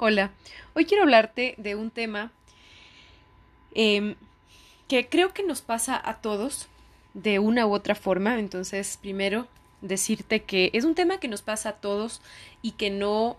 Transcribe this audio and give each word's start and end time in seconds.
Hola, 0.00 0.30
hoy 0.76 0.84
quiero 0.84 1.02
hablarte 1.02 1.56
de 1.58 1.74
un 1.74 1.90
tema 1.90 2.30
em, 3.74 4.14
que 4.86 5.08
creo 5.08 5.34
que 5.34 5.42
nos 5.42 5.60
pasa 5.60 6.00
a 6.02 6.20
todos 6.20 6.68
de 7.14 7.40
una 7.40 7.66
u 7.66 7.74
otra 7.74 7.96
forma. 7.96 8.38
Entonces, 8.38 8.96
primero, 9.02 9.48
decirte 9.80 10.44
que 10.44 10.70
es 10.72 10.84
un 10.84 10.94
tema 10.94 11.18
que 11.18 11.26
nos 11.26 11.42
pasa 11.42 11.70
a 11.70 11.72
todos 11.72 12.22
y 12.62 12.72
que 12.72 12.90
no, 12.90 13.38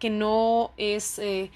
que 0.00 0.10
no 0.10 0.72
es 0.76 1.20
eh, 1.20 1.52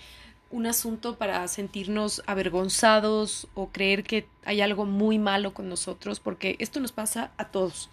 un 0.53 0.67
asunto 0.67 1.17
para 1.17 1.49
sentirnos 1.49 2.23
avergonzados 2.27 3.49
o 3.55 3.71
creer 3.71 4.05
que 4.05 4.29
hay 4.45 4.61
algo 4.61 4.85
muy 4.87 5.19
malo 5.19 5.55
con 5.55 5.69
nosotros, 5.69 6.21
porque 6.21 6.55
esto 6.61 6.79
nos 6.79 6.93
pasa 6.93 7.33
a 7.37 7.47
todos. 7.49 7.91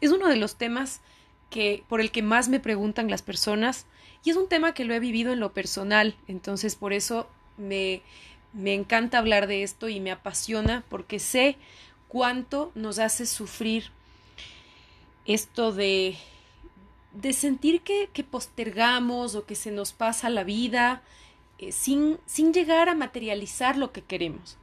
Es 0.00 0.12
uno 0.12 0.28
de 0.28 0.36
los 0.36 0.54
temas 0.54 1.00
que 1.50 1.84
por 1.88 2.00
el 2.00 2.10
que 2.10 2.22
más 2.22 2.48
me 2.48 2.60
preguntan 2.60 3.10
las 3.10 3.22
personas 3.22 3.86
y 4.24 4.30
es 4.30 4.36
un 4.36 4.48
tema 4.48 4.74
que 4.74 4.84
lo 4.84 4.94
he 4.94 5.00
vivido 5.00 5.32
en 5.32 5.40
lo 5.40 5.52
personal, 5.52 6.16
entonces 6.26 6.76
por 6.76 6.92
eso 6.92 7.28
me, 7.56 8.02
me 8.52 8.74
encanta 8.74 9.18
hablar 9.18 9.46
de 9.46 9.62
esto 9.62 9.88
y 9.88 10.00
me 10.00 10.10
apasiona 10.10 10.84
porque 10.88 11.18
sé 11.18 11.56
cuánto 12.08 12.72
nos 12.74 12.98
hace 12.98 13.26
sufrir 13.26 13.90
esto 15.26 15.72
de, 15.72 16.16
de 17.12 17.32
sentir 17.32 17.82
que, 17.82 18.08
que 18.12 18.24
postergamos 18.24 19.34
o 19.34 19.44
que 19.44 19.54
se 19.54 19.70
nos 19.70 19.92
pasa 19.92 20.30
la 20.30 20.44
vida 20.44 21.02
eh, 21.58 21.72
sin, 21.72 22.18
sin 22.26 22.52
llegar 22.52 22.88
a 22.88 22.94
materializar 22.94 23.76
lo 23.76 23.92
que 23.92 24.02
queremos. 24.02 24.56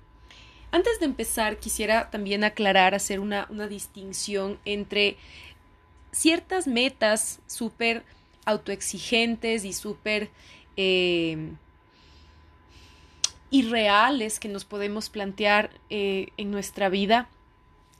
Antes 0.71 0.99
de 0.99 1.05
empezar, 1.05 1.57
quisiera 1.57 2.09
también 2.09 2.43
aclarar, 2.43 2.95
hacer 2.95 3.19
una, 3.19 3.47
una 3.49 3.67
distinción 3.67 4.59
entre 4.65 5.17
ciertas 6.15 6.65
metas 6.65 7.39
súper 7.45 8.05
autoexigentes 8.45 9.65
y 9.65 9.73
súper 9.73 10.29
eh, 10.77 11.51
irreales 13.51 14.39
que 14.39 14.47
nos 14.47 14.63
podemos 14.63 15.09
plantear 15.09 15.71
eh, 15.89 16.27
en 16.37 16.51
nuestra 16.51 16.87
vida 16.87 17.27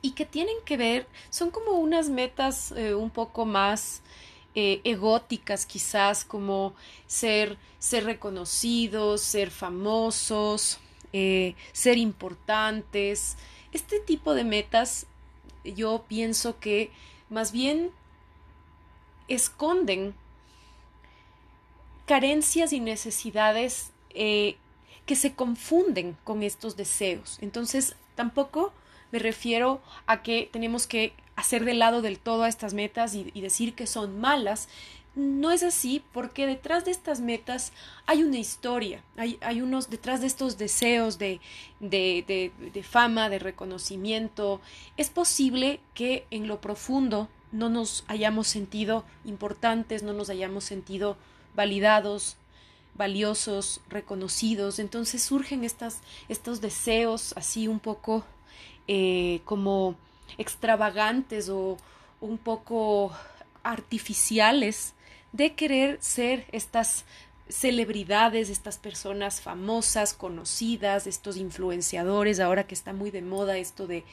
y 0.00 0.12
que 0.12 0.24
tienen 0.24 0.56
que 0.64 0.78
ver, 0.78 1.06
son 1.28 1.50
como 1.50 1.72
unas 1.72 2.08
metas 2.08 2.72
eh, 2.72 2.94
un 2.94 3.10
poco 3.10 3.44
más 3.44 4.02
egóticas 4.58 5.66
quizás, 5.66 6.24
como 6.24 6.74
ser, 7.06 7.58
ser 7.78 8.04
reconocidos, 8.04 9.20
ser 9.20 9.50
famosos, 9.50 10.78
ser 11.12 11.98
importantes. 11.98 13.36
Este 13.74 14.00
tipo 14.00 14.32
de 14.32 14.44
metas 14.44 15.04
yo 15.62 16.06
pienso 16.08 16.58
que 16.58 16.90
más 17.28 17.52
bien 17.52 17.90
esconden 19.28 20.14
carencias 22.06 22.72
y 22.72 22.80
necesidades 22.80 23.90
eh, 24.10 24.56
que 25.04 25.16
se 25.16 25.34
confunden 25.34 26.16
con 26.24 26.42
estos 26.42 26.76
deseos. 26.76 27.38
Entonces, 27.40 27.96
tampoco 28.14 28.72
me 29.12 29.18
refiero 29.18 29.80
a 30.06 30.22
que 30.22 30.48
tenemos 30.52 30.86
que 30.86 31.12
hacer 31.36 31.64
de 31.64 31.74
lado 31.74 32.02
del 32.02 32.18
todo 32.18 32.42
a 32.44 32.48
estas 32.48 32.74
metas 32.74 33.14
y, 33.14 33.30
decir 33.40 33.74
que 33.74 33.86
son 33.86 34.20
malas. 34.20 34.68
No 35.14 35.50
es 35.50 35.62
así 35.62 36.02
porque 36.12 36.46
detrás 36.46 36.84
de 36.84 36.90
estas 36.90 37.20
metas 37.20 37.72
hay 38.06 38.22
una 38.22 38.38
historia, 38.38 39.02
hay, 39.16 39.38
hay 39.40 39.62
unos 39.62 39.88
detrás 39.88 40.20
de 40.20 40.26
estos 40.26 40.58
deseos 40.58 41.18
de, 41.18 41.40
de, 41.80 42.52
de 42.72 42.82
fama, 42.82 43.28
de 43.28 43.38
reconocimiento. 43.38 44.60
Es 44.96 45.08
posible 45.08 45.80
que 45.94 46.26
en 46.30 46.48
lo 46.48 46.60
profundo 46.60 47.28
no 47.52 47.68
nos 47.68 48.04
hayamos 48.08 48.48
sentido 48.48 49.04
importantes, 49.24 50.02
no 50.02 50.12
nos 50.12 50.30
hayamos 50.30 50.64
sentido 50.64 51.16
validados, 51.54 52.36
valiosos, 52.94 53.80
reconocidos. 53.88 54.78
Entonces 54.78 55.22
surgen 55.22 55.64
estas, 55.64 56.00
estos 56.28 56.60
deseos 56.60 57.32
así 57.36 57.68
un 57.68 57.80
poco 57.80 58.24
eh, 58.88 59.40
como 59.44 59.96
extravagantes 60.38 61.48
o 61.48 61.76
un 62.20 62.38
poco 62.38 63.12
artificiales 63.62 64.94
de 65.32 65.54
querer 65.54 65.98
ser 66.00 66.46
estas 66.52 67.04
celebridades, 67.48 68.50
estas 68.50 68.78
personas 68.78 69.40
famosas, 69.40 70.14
conocidas, 70.14 71.06
estos 71.06 71.36
influenciadores, 71.36 72.40
ahora 72.40 72.66
que 72.66 72.74
está 72.74 72.92
muy 72.92 73.10
de 73.10 73.22
moda 73.22 73.56
esto 73.56 73.86
de 73.86 74.04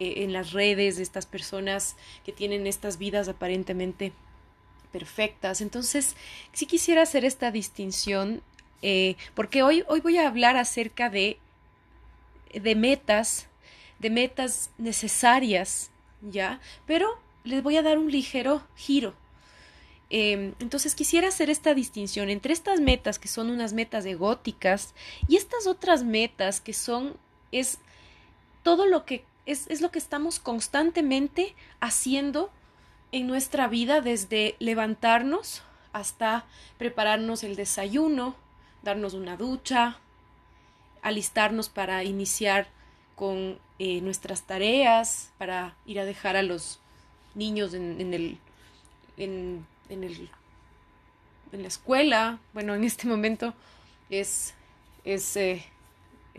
eh, 0.00 0.24
en 0.24 0.32
las 0.32 0.52
redes, 0.52 0.98
estas 0.98 1.26
personas 1.26 1.96
que 2.24 2.32
tienen 2.32 2.66
estas 2.66 2.98
vidas 2.98 3.28
aparentemente 3.28 4.12
perfectas. 4.92 5.60
Entonces, 5.60 6.16
sí 6.52 6.66
quisiera 6.66 7.02
hacer 7.02 7.24
esta 7.24 7.50
distinción, 7.50 8.42
eh, 8.82 9.16
porque 9.34 9.62
hoy, 9.62 9.84
hoy 9.88 10.00
voy 10.00 10.18
a 10.18 10.28
hablar 10.28 10.56
acerca 10.56 11.10
de, 11.10 11.38
de 12.52 12.74
metas, 12.74 13.48
de 13.98 14.10
metas 14.10 14.70
necesarias, 14.78 15.90
¿ya? 16.22 16.60
Pero 16.86 17.20
les 17.44 17.62
voy 17.62 17.76
a 17.76 17.82
dar 17.82 17.98
un 17.98 18.10
ligero 18.10 18.62
giro. 18.76 19.14
Em, 20.10 20.54
entonces 20.58 20.94
quisiera 20.94 21.28
hacer 21.28 21.50
esta 21.50 21.74
distinción 21.74 22.30
entre 22.30 22.54
estas 22.54 22.80
metas 22.80 23.18
que 23.18 23.28
son 23.28 23.50
unas 23.50 23.74
metas 23.74 24.06
egóticas 24.06 24.94
y 25.28 25.36
estas 25.36 25.66
otras 25.66 26.02
metas 26.02 26.62
que 26.62 26.72
son 26.72 27.14
es 27.52 27.78
todo 28.62 28.86
lo 28.86 29.04
que 29.04 29.24
es, 29.48 29.66
es 29.68 29.80
lo 29.80 29.90
que 29.90 29.98
estamos 29.98 30.38
constantemente 30.38 31.56
haciendo 31.80 32.50
en 33.12 33.26
nuestra 33.26 33.66
vida 33.66 34.02
desde 34.02 34.56
levantarnos 34.58 35.62
hasta 35.94 36.44
prepararnos 36.76 37.42
el 37.44 37.56
desayuno, 37.56 38.36
darnos 38.82 39.14
una 39.14 39.38
ducha, 39.38 39.98
alistarnos 41.00 41.70
para 41.70 42.04
iniciar 42.04 42.68
con 43.16 43.58
eh, 43.78 44.02
nuestras 44.02 44.42
tareas, 44.42 45.32
para 45.38 45.74
ir 45.86 45.98
a 45.98 46.04
dejar 46.04 46.36
a 46.36 46.42
los 46.42 46.80
niños 47.34 47.72
en, 47.72 48.12
el, 48.12 48.38
en, 49.16 49.64
el, 49.88 50.30
en 51.52 51.62
la 51.62 51.68
escuela. 51.68 52.38
Bueno, 52.52 52.74
en 52.74 52.84
este 52.84 53.06
momento 53.06 53.54
es, 54.10 54.52
es 55.04 55.36
eh, 55.38 55.64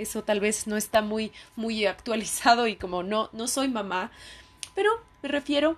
eso 0.02 0.24
tal 0.24 0.40
vez 0.40 0.68
no 0.68 0.78
está 0.78 1.02
muy, 1.02 1.32
muy 1.56 1.86
actualizado 1.86 2.68
y 2.68 2.76
como 2.76 3.04
no, 3.04 3.30
no 3.34 3.48
soy 3.48 3.68
mamá, 3.68 4.12
pero 4.76 4.90
me 5.22 5.30
refiero 5.30 5.78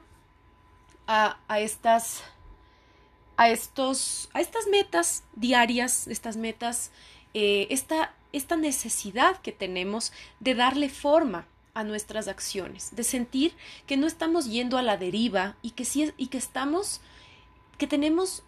a, 1.07 1.37
estas 1.59 2.23
a 3.35 3.49
estos 3.49 4.29
a 4.33 4.39
estas 4.39 4.67
metas 4.67 5.23
diarias 5.35 6.07
estas 6.07 6.37
metas 6.37 6.91
eh, 7.33 7.67
esta, 7.69 8.13
esta 8.31 8.55
necesidad 8.55 9.41
que 9.41 9.51
tenemos 9.51 10.13
de 10.39 10.55
darle 10.55 10.89
forma 10.89 11.45
a 11.73 11.83
nuestras 11.83 12.27
acciones 12.27 12.95
de 12.95 13.03
sentir 13.03 13.53
que 13.87 13.97
no 13.97 14.07
estamos 14.07 14.45
yendo 14.45 14.77
a 14.77 14.83
la 14.83 14.97
deriva 14.97 15.55
y 15.61 15.71
que 15.71 15.85
sí 15.85 16.13
y 16.17 16.27
que 16.27 16.37
estamos 16.37 17.01
que 17.77 17.87
tenemos 17.87 18.43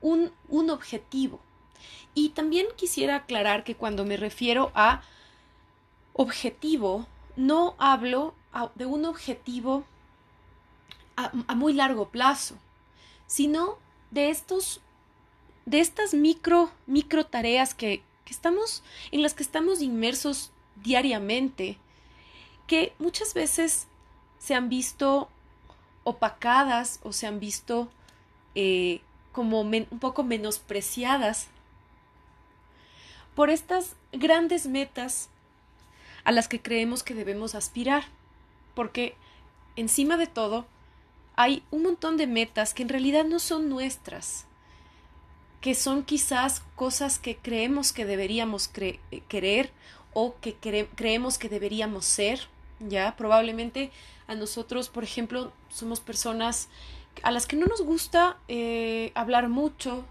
un, 0.00 0.32
un 0.48 0.70
objetivo 0.70 1.40
y 2.14 2.30
también 2.30 2.66
quisiera 2.76 3.16
aclarar 3.16 3.64
que 3.64 3.74
cuando 3.74 4.04
me 4.04 4.16
refiero 4.16 4.72
a 4.74 5.02
objetivo 6.12 7.06
no 7.36 7.74
hablo 7.78 8.34
de 8.74 8.86
un 8.86 9.04
objetivo 9.04 9.84
a, 11.16 11.30
muy 11.54 11.72
largo 11.72 12.08
plazo, 12.08 12.56
sino 13.26 13.78
de 14.10 14.30
estos 14.30 14.80
de 15.66 15.80
estas 15.80 16.14
micro 16.14 16.70
micro 16.86 17.26
tareas 17.26 17.74
que, 17.74 18.02
que 18.24 18.32
estamos 18.32 18.82
en 19.12 19.22
las 19.22 19.34
que 19.34 19.42
estamos 19.42 19.82
inmersos 19.82 20.50
diariamente 20.76 21.78
que 22.66 22.94
muchas 22.98 23.34
veces 23.34 23.86
se 24.38 24.54
han 24.54 24.68
visto 24.68 25.28
opacadas 26.04 27.00
o 27.02 27.12
se 27.12 27.26
han 27.26 27.38
visto 27.40 27.88
eh, 28.54 29.00
como 29.32 29.60
un 29.60 29.98
poco 30.00 30.24
menospreciadas 30.24 31.48
por 33.38 33.50
estas 33.50 33.94
grandes 34.10 34.66
metas 34.66 35.28
a 36.24 36.32
las 36.32 36.48
que 36.48 36.60
creemos 36.60 37.04
que 37.04 37.14
debemos 37.14 37.54
aspirar, 37.54 38.02
porque 38.74 39.14
encima 39.76 40.16
de 40.16 40.26
todo 40.26 40.66
hay 41.36 41.62
un 41.70 41.84
montón 41.84 42.16
de 42.16 42.26
metas 42.26 42.74
que 42.74 42.82
en 42.82 42.88
realidad 42.88 43.24
no 43.24 43.38
son 43.38 43.68
nuestras, 43.68 44.46
que 45.60 45.76
son 45.76 46.02
quizás 46.02 46.64
cosas 46.74 47.20
que 47.20 47.36
creemos 47.36 47.92
que 47.92 48.06
deberíamos 48.06 48.66
querer 49.28 49.70
o 50.14 50.34
que 50.40 50.56
creemos 50.96 51.38
que 51.38 51.48
deberíamos 51.48 52.06
ser, 52.06 52.48
¿ya? 52.80 53.14
Probablemente 53.16 53.92
a 54.26 54.34
nosotros, 54.34 54.88
por 54.88 55.04
ejemplo, 55.04 55.52
somos 55.68 56.00
personas 56.00 56.68
a 57.22 57.30
las 57.30 57.46
que 57.46 57.54
no 57.54 57.66
nos 57.66 57.82
gusta 57.82 58.36
eh, 58.48 59.12
hablar 59.14 59.48
mucho 59.48 60.04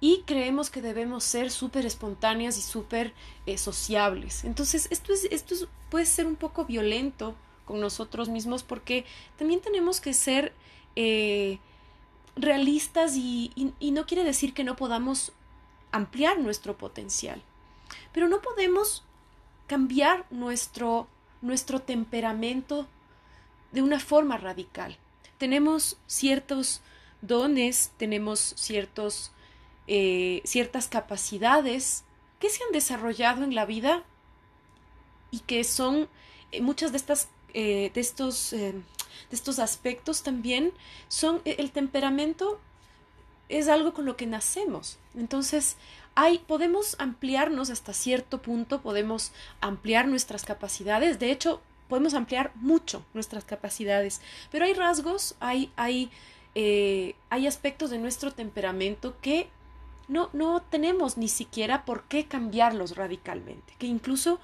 y 0.00 0.22
creemos 0.26 0.70
que 0.70 0.82
debemos 0.82 1.24
ser 1.24 1.50
súper 1.50 1.84
espontáneas 1.86 2.56
y 2.56 2.62
súper 2.62 3.12
eh, 3.46 3.58
sociables. 3.58 4.44
Entonces, 4.44 4.88
esto, 4.90 5.12
es, 5.12 5.24
esto 5.30 5.54
puede 5.90 6.06
ser 6.06 6.26
un 6.26 6.36
poco 6.36 6.64
violento 6.64 7.34
con 7.64 7.80
nosotros 7.80 8.28
mismos 8.28 8.62
porque 8.62 9.04
también 9.36 9.60
tenemos 9.60 10.00
que 10.00 10.14
ser 10.14 10.54
eh, 10.96 11.58
realistas 12.34 13.16
y, 13.16 13.72
no 13.80 14.06
quiere 14.06 14.24
decir 14.24 14.54
que 14.54 14.64
no 14.64 14.76
podamos 14.76 15.32
ampliar 15.92 16.38
nuestro 16.38 16.76
potencial. 16.76 17.42
Pero 18.12 18.28
no 18.28 18.40
podemos 18.40 19.04
cambiar 19.66 20.26
nuestro, 20.30 21.08
nuestro 21.42 21.80
temperamento 21.80 22.86
de 23.72 23.82
una 23.82 24.00
forma 24.00 24.38
radical. 24.38 24.96
Tenemos 25.36 25.98
ciertos 26.06 26.80
dones, 27.20 27.92
tenemos 27.96 28.54
ciertos, 28.56 29.32
eh, 29.90 30.42
ciertas 30.44 30.86
capacidades 30.86 32.04
que 32.40 32.50
se 32.50 32.62
han 32.62 32.72
desarrollado 32.72 33.42
en 33.42 33.54
la 33.54 33.64
vida 33.64 34.04
y 35.30 35.38
que 35.38 35.64
son 35.64 36.10
eh, 36.52 36.60
muchas 36.60 36.92
de 36.92 36.98
estas 36.98 37.30
eh, 37.54 37.90
de 37.94 38.00
estos 38.02 38.50
de 38.50 38.82
estos 39.30 39.58
aspectos 39.58 40.22
también 40.22 40.74
son 41.08 41.40
el 41.46 41.70
temperamento 41.70 42.60
es 43.48 43.68
algo 43.68 43.94
con 43.94 44.04
lo 44.04 44.18
que 44.18 44.26
nacemos. 44.26 44.98
Entonces 45.16 45.78
hay 46.14 46.40
podemos 46.40 46.94
ampliarnos 46.98 47.70
hasta 47.70 47.94
cierto 47.94 48.42
punto 48.42 48.82
podemos 48.82 49.32
ampliar 49.62 50.06
nuestras 50.06 50.44
capacidades. 50.44 51.18
De 51.18 51.30
hecho 51.30 51.62
podemos 51.88 52.12
ampliar 52.12 52.52
mucho 52.56 53.06
nuestras 53.14 53.44
capacidades 53.44 54.20
pero 54.52 54.66
hay 54.66 54.74
rasgos 54.74 55.34
hay 55.40 55.72
hay 55.76 56.10
hay 57.30 57.46
aspectos 57.46 57.88
de 57.88 57.96
nuestro 57.96 58.32
temperamento 58.32 59.16
que 59.22 59.48
no, 60.08 60.30
no 60.32 60.62
tenemos 60.62 61.16
ni 61.16 61.28
siquiera 61.28 61.84
por 61.84 62.04
qué 62.04 62.26
cambiarlos 62.26 62.96
radicalmente, 62.96 63.74
que 63.78 63.86
incluso 63.86 64.40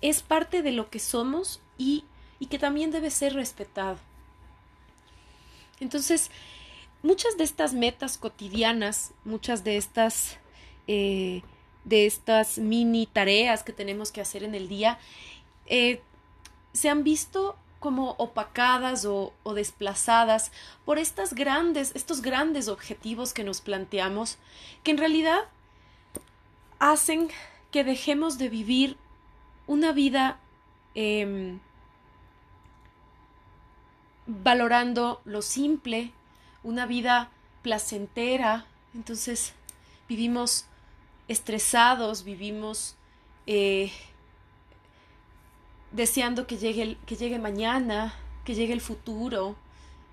es 0.00 0.22
parte 0.22 0.62
de 0.62 0.72
lo 0.72 0.90
que 0.90 0.98
somos 0.98 1.60
y, 1.78 2.04
y 2.38 2.46
que 2.46 2.58
también 2.58 2.90
debe 2.90 3.10
ser 3.10 3.34
respetado. 3.34 3.98
Entonces, 5.80 6.30
muchas 7.02 7.36
de 7.36 7.44
estas 7.44 7.74
metas 7.74 8.18
cotidianas, 8.18 9.12
muchas 9.24 9.64
de 9.64 9.76
estas, 9.76 10.38
eh, 10.86 11.42
de 11.84 12.06
estas 12.06 12.58
mini 12.58 13.06
tareas 13.06 13.62
que 13.62 13.72
tenemos 13.72 14.10
que 14.10 14.20
hacer 14.20 14.42
en 14.42 14.54
el 14.54 14.68
día, 14.68 14.98
eh, 15.66 16.00
se 16.72 16.88
han 16.88 17.04
visto 17.04 17.56
como 17.84 18.14
opacadas 18.16 19.04
o, 19.04 19.34
desplazadas 19.54 20.52
por 20.86 20.98
estas 20.98 21.34
grandes, 21.34 21.92
estos 21.94 22.22
grandes 22.22 22.68
objetivos 22.68 23.34
que 23.34 23.44
nos 23.44 23.60
planteamos, 23.60 24.38
que 24.82 24.92
en 24.92 24.96
realidad 24.96 25.40
hacen 26.78 27.28
que 27.70 27.84
dejemos 27.84 28.38
de 28.38 28.48
vivir 28.48 28.96
una 29.66 29.92
vida 29.92 30.40
em, 30.94 31.60
valorando 34.26 35.20
lo 35.26 35.42
simple, 35.42 36.10
una 36.62 36.86
vida 36.86 37.28
placentera. 37.60 38.64
Entonces 38.94 39.52
vivimos 40.08 40.64
estresados, 41.28 42.24
vivimos 42.24 42.96
eh, 43.46 43.92
deseando 45.94 46.46
que 46.46 46.58
llegue, 46.58 46.98
que 47.06 47.16
llegue 47.16 47.38
mañana, 47.38 48.14
que 48.44 48.54
llegue 48.54 48.72
el 48.72 48.80
futuro, 48.80 49.54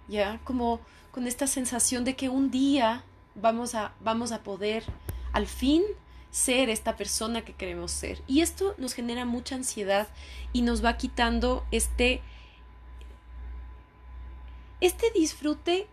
ya 0.08 0.40
como 0.44 0.80
con 1.12 1.28
esta 1.28 1.48
sensación 1.48 2.06
de 2.06 2.16
que 2.16 2.30
un 2.30 2.52
día 2.52 3.04
vamos 3.36 3.74
a, 3.74 3.94
vamos 4.00 4.32
a 4.32 4.44
poder 4.44 4.84
al 5.34 5.48
fin 5.48 5.82
ser 6.30 6.70
esta 6.70 6.96
persona 6.96 7.44
que 7.44 7.54
queremos 7.54 7.92
ser. 7.92 8.22
Y 8.28 8.42
esto 8.42 8.76
nos 8.78 8.94
genera 8.94 9.26
mucha 9.26 9.56
ansiedad 9.56 10.08
y 10.54 10.62
nos 10.62 10.86
va 10.86 10.98
quitando 10.98 11.66
este, 11.72 12.22
este 14.82 15.12
disfrute 15.12 15.88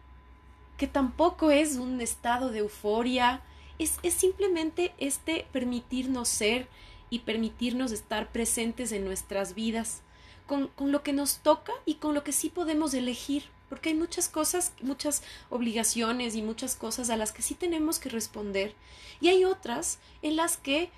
que 0.77 0.87
tampoco 0.87 1.51
es 1.51 1.77
un 1.77 2.01
estado 2.03 2.51
de 2.51 2.59
euforia, 2.59 3.41
es, 3.79 3.99
es 4.03 4.13
simplemente 4.15 4.95
este 4.99 5.47
permitirnos 5.51 6.29
ser, 6.29 6.69
y 7.11 7.21
permitirnos 7.21 7.93
estar 7.93 8.31
presentes 8.31 8.93
en 8.93 9.05
nuestras 9.05 9.55
vidas, 9.55 10.03
con, 10.47 10.69
con, 10.69 10.93
lo 10.93 11.03
que 11.03 11.13
nos 11.13 11.39
toca 11.39 11.73
y 11.85 11.95
con 11.95 12.15
lo 12.15 12.25
que 12.25 12.33
sí 12.33 12.49
podemos 12.49 12.95
elegir, 12.95 13.45
porque 13.69 13.91
hay 13.91 13.95
muchas 13.95 14.29
cosas, 14.29 14.73
muchas 14.81 15.23
obligaciones 15.51 16.35
y 16.35 16.43
muchas 16.43 16.75
cosas 16.75 17.11
a 17.11 17.17
las 17.17 17.33
que 17.33 17.43
sí 17.43 17.55
tenemos 17.55 17.99
que 17.99 18.09
responder, 18.09 18.75
y 19.21 19.29
hay 19.29 19.45
otras 19.45 19.99
en 20.23 20.37
las 20.37 20.57
que 20.57 20.91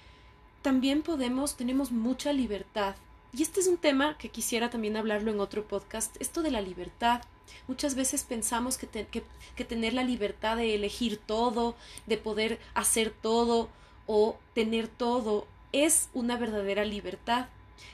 también 0.63 1.03
podemos, 1.03 1.57
tenemos 1.57 1.91
mucha 1.91 2.33
libertad. 2.33 2.95
Y 3.33 3.43
este 3.43 3.61
es 3.61 3.69
un 3.69 3.79
tema 3.79 4.19
que 4.19 4.29
quisiera 4.29 4.71
también 4.71 4.97
hablarlo 4.97 5.31
en 5.31 5.41
otro 5.41 5.67
podcast, 5.67 6.17
esto 6.21 6.43
de 6.43 6.51
la 6.51 6.61
libertad. 6.61 7.23
Muchas 7.69 7.95
veces 7.95 8.25
pensamos 8.25 8.77
que, 8.77 8.87
que, 8.89 9.23
que 9.57 9.65
tener 9.65 9.95
la 9.95 10.05
libertad 10.05 10.57
de 10.57 10.75
elegir 10.75 11.17
todo, 11.19 11.77
de 12.07 12.17
poder 12.17 12.59
hacer 12.75 13.11
todo 13.11 13.69
o 14.07 14.37
tener 14.55 14.89
todo 14.89 15.47
es 15.73 16.09
una 16.15 16.37
verdadera 16.37 16.85
libertad. 16.85 17.47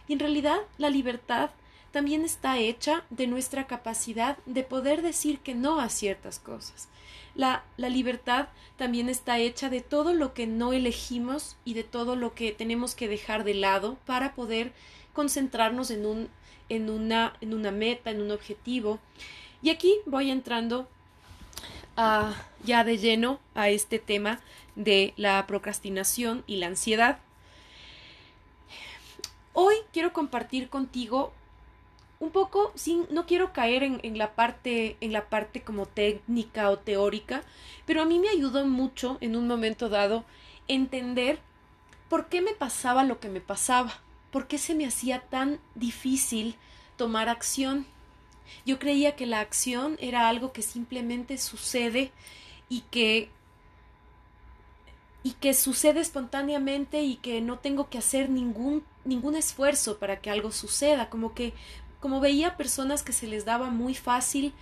Y 0.08 0.14
en 0.14 0.18
realidad 0.18 0.58
la 0.78 0.90
libertad 0.90 1.50
también 1.92 2.24
está 2.24 2.58
hecha 2.58 3.04
de 3.10 3.26
nuestra 3.26 3.66
capacidad 3.66 4.36
de 4.44 4.62
poder 4.62 5.02
decir 5.02 5.38
que 5.38 5.54
no 5.54 5.80
a 5.80 5.88
ciertas 5.88 6.38
cosas. 6.38 6.88
La, 7.34 7.64
la, 7.76 7.88
libertad 7.88 8.48
también 8.76 9.08
está 9.08 9.38
hecha 9.38 9.68
de 9.68 9.80
todo 9.80 10.14
lo 10.14 10.32
que 10.32 10.46
no 10.46 10.72
elegimos 10.72 11.56
y 11.64 11.74
de 11.74 11.84
todo 11.84 12.16
lo 12.16 12.34
que 12.34 12.52
tenemos 12.52 12.94
que 12.94 13.08
dejar 13.08 13.44
de 13.44 13.54
lado 13.54 13.96
para 14.06 14.34
poder 14.34 14.72
concentrarnos 15.12 15.90
en, 15.90 16.06
un, 16.06 16.28
en, 16.68 16.90
una, 16.90 17.34
en 17.40 17.54
una 17.54 17.70
meta, 17.70 18.10
en 18.10 18.20
un 18.20 18.30
objetivo. 18.30 18.98
Y 19.62 19.70
aquí 19.70 19.94
voy 20.06 20.30
entrando 20.30 20.88
a, 21.96 22.34
ya 22.64 22.84
de 22.84 22.98
lleno 22.98 23.40
a 23.54 23.70
este 23.70 23.98
tema 23.98 24.40
de 24.74 25.14
la 25.16 25.46
procrastinación 25.46 26.44
y 26.46 26.56
la 26.56 26.66
ansiedad. 26.66 27.18
Hoy 29.58 29.76
quiero 29.90 30.12
compartir 30.12 30.68
contigo 30.68 31.32
un 32.20 32.28
poco, 32.28 32.72
sin, 32.74 33.06
no 33.08 33.24
quiero 33.24 33.54
caer 33.54 33.84
en, 33.84 34.18
la 34.18 34.34
parte, 34.34 34.98
en 35.00 35.14
la 35.14 35.30
parte 35.30 35.62
como 35.62 35.86
técnica 35.86 36.68
o 36.68 36.78
teórica, 36.78 37.42
pero 37.86 38.02
a 38.02 38.04
mí 38.04 38.18
me 38.18 38.28
ayudó 38.28 38.66
mucho 38.66 39.16
en 39.22 39.34
un 39.34 39.48
momento 39.48 39.88
dado 39.88 40.26
entender 40.68 41.38
por 42.10 42.28
qué 42.28 42.42
me 42.42 42.52
pasaba 42.52 43.02
lo 43.02 43.18
que 43.18 43.30
me 43.30 43.40
pasaba, 43.40 44.02
por 44.30 44.46
qué 44.46 44.58
se 44.58 44.74
me 44.74 44.84
hacía 44.84 45.22
tan 45.22 45.58
difícil 45.74 46.56
tomar 46.98 47.30
acción. 47.30 47.86
Yo 48.66 48.78
creía 48.78 49.16
que 49.16 49.24
la 49.24 49.40
acción 49.40 49.96
era 50.00 50.28
algo 50.28 50.52
que 50.52 50.60
simplemente 50.60 51.38
sucede 51.38 52.12
y 52.68 52.82
que 52.90 53.30
y 55.22 55.32
que 55.32 55.54
sucede 55.54 56.00
espontáneamente 56.00 57.00
y 57.00 57.16
que 57.16 57.40
no 57.40 57.58
tengo 57.58 57.88
que 57.88 57.96
hacer 57.96 58.28
ningún, 58.28 58.84
ningún 59.06 59.36
esfuerzo 59.36 59.98
para 59.98 60.20
que 60.20 60.30
algo 60.30 60.52
suceda, 60.52 61.08
como 61.08 61.34
que 61.34 61.54
como 62.00 62.20
veía 62.20 62.56
personas 62.56 63.02
que 63.02 63.12
se 63.12 63.26
les 63.26 63.44
daba 63.44 63.70
muy 63.70 63.94
fácil 63.94 64.52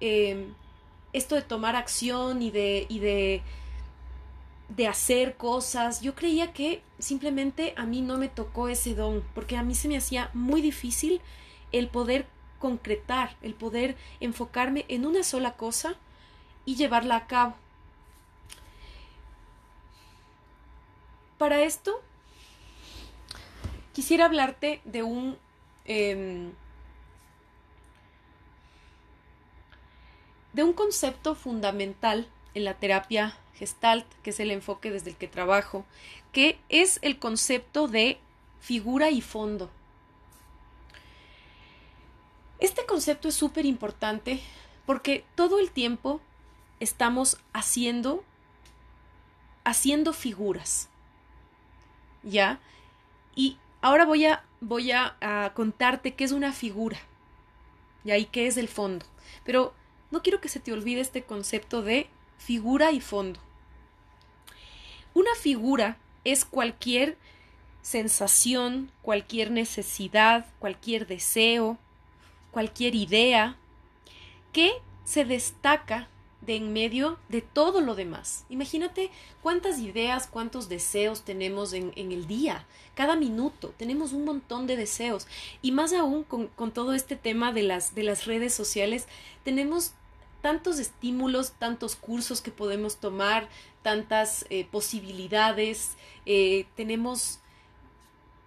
em, 0.00 0.52
esto 1.12 1.34
de 1.34 1.42
tomar 1.42 1.76
acción 1.76 2.42
y 2.42 2.50
de, 2.50 2.86
y 2.88 2.98
de, 2.98 3.42
de 4.68 4.86
hacer 4.86 5.36
cosas, 5.36 6.00
yo 6.00 6.14
creía 6.14 6.52
que 6.52 6.82
simplemente 6.98 7.74
a 7.76 7.84
mí 7.86 8.00
no 8.02 8.18
me 8.18 8.28
tocó 8.28 8.68
ese 8.68 8.94
don, 8.94 9.24
porque 9.34 9.56
a 9.56 9.62
mí 9.62 9.74
se 9.74 9.88
me 9.88 9.96
hacía 9.96 10.30
muy 10.34 10.60
difícil 10.60 11.20
el 11.72 11.88
poder 11.88 12.26
concretar, 12.58 13.36
el 13.42 13.54
poder 13.54 13.96
enfocarme 14.20 14.84
en 14.88 15.06
una 15.06 15.22
sola 15.22 15.54
cosa 15.56 15.94
y 16.64 16.76
llevarla 16.76 17.16
a 17.16 17.26
cabo. 17.26 17.54
Para 21.38 21.62
esto, 21.62 22.02
quisiera 23.92 24.26
hablarte 24.26 24.80
de 24.84 25.02
un... 25.02 25.38
Em, 25.84 26.52
de 30.52 30.64
un 30.64 30.72
concepto 30.72 31.34
fundamental 31.36 32.26
en 32.54 32.64
la 32.64 32.74
terapia 32.74 33.38
gestalt, 33.54 34.04
que 34.22 34.30
es 34.30 34.40
el 34.40 34.50
enfoque 34.50 34.90
desde 34.90 35.10
el 35.10 35.16
que 35.16 35.28
trabajo, 35.28 35.84
que 36.32 36.58
es 36.68 36.98
el 37.02 37.18
concepto 37.18 37.86
de 37.86 38.18
figura 38.60 39.10
y 39.10 39.20
fondo. 39.20 39.70
Este 42.58 42.84
concepto 42.84 43.28
es 43.28 43.34
súper 43.36 43.64
importante 43.64 44.40
porque 44.86 45.24
todo 45.36 45.60
el 45.60 45.70
tiempo 45.70 46.20
estamos 46.80 47.38
haciendo 47.52 48.24
haciendo 49.62 50.12
figuras. 50.12 50.90
¿ya? 52.22 52.60
Y 53.34 53.56
ahora 53.80 54.04
voy 54.04 54.26
a, 54.26 54.44
voy 54.60 54.92
a, 54.92 55.52
contarte 55.54 56.14
qué 56.14 56.24
es 56.24 56.32
una 56.32 56.52
figura, 56.52 56.98
y 58.04 58.10
ahí 58.10 58.26
qué 58.26 58.46
es 58.46 58.56
el 58.56 58.68
fondo. 58.68 59.06
Pero 59.44 59.74
no 60.10 60.22
quiero 60.22 60.40
que 60.40 60.48
se 60.48 60.60
te 60.60 60.72
olvide 60.72 61.00
este 61.00 61.22
concepto 61.22 61.82
de 61.82 62.08
figura 62.38 62.92
y 62.92 63.00
fondo. 63.00 63.40
Una 65.14 65.34
figura 65.34 65.96
es 66.24 66.44
cualquier 66.44 67.16
sensación, 67.82 68.90
cualquier 69.02 69.50
necesidad, 69.50 70.46
cualquier 70.58 71.06
deseo, 71.06 71.78
cualquier 72.50 72.94
idea 72.94 73.56
que 74.52 74.72
se 75.04 75.24
destaca 75.24 76.08
de 76.40 76.56
en 76.56 76.72
medio 76.72 77.18
de 77.28 77.42
todo 77.42 77.80
lo 77.80 77.94
demás. 77.94 78.44
Imagínate 78.48 79.10
cuántas 79.42 79.78
ideas, 79.78 80.26
cuántos 80.26 80.68
deseos 80.68 81.22
tenemos 81.22 81.72
en, 81.72 81.92
el 81.96 82.26
día, 82.26 82.66
cada 82.94 83.16
minuto, 83.16 83.74
tenemos 83.76 84.12
un 84.12 84.24
montón 84.24 84.66
de 84.66 84.76
deseos. 84.76 85.26
Y 85.62 85.72
más 85.72 85.92
aún 85.92 86.24
con, 86.24 86.48
todo 86.72 86.94
este 86.94 87.16
tema 87.16 87.52
de 87.52 87.62
las, 87.62 87.94
de 87.94 88.04
las 88.04 88.26
redes 88.26 88.54
sociales, 88.54 89.06
tenemos 89.44 89.92
tantos 90.40 90.78
estímulos, 90.78 91.52
tantos 91.52 91.96
cursos 91.96 92.40
que 92.40 92.50
podemos 92.50 92.96
tomar, 92.96 93.48
tantas 93.82 94.46
eh, 94.48 94.66
posibilidades, 94.70 95.96
eh, 96.24 96.66
tenemos 96.76 97.40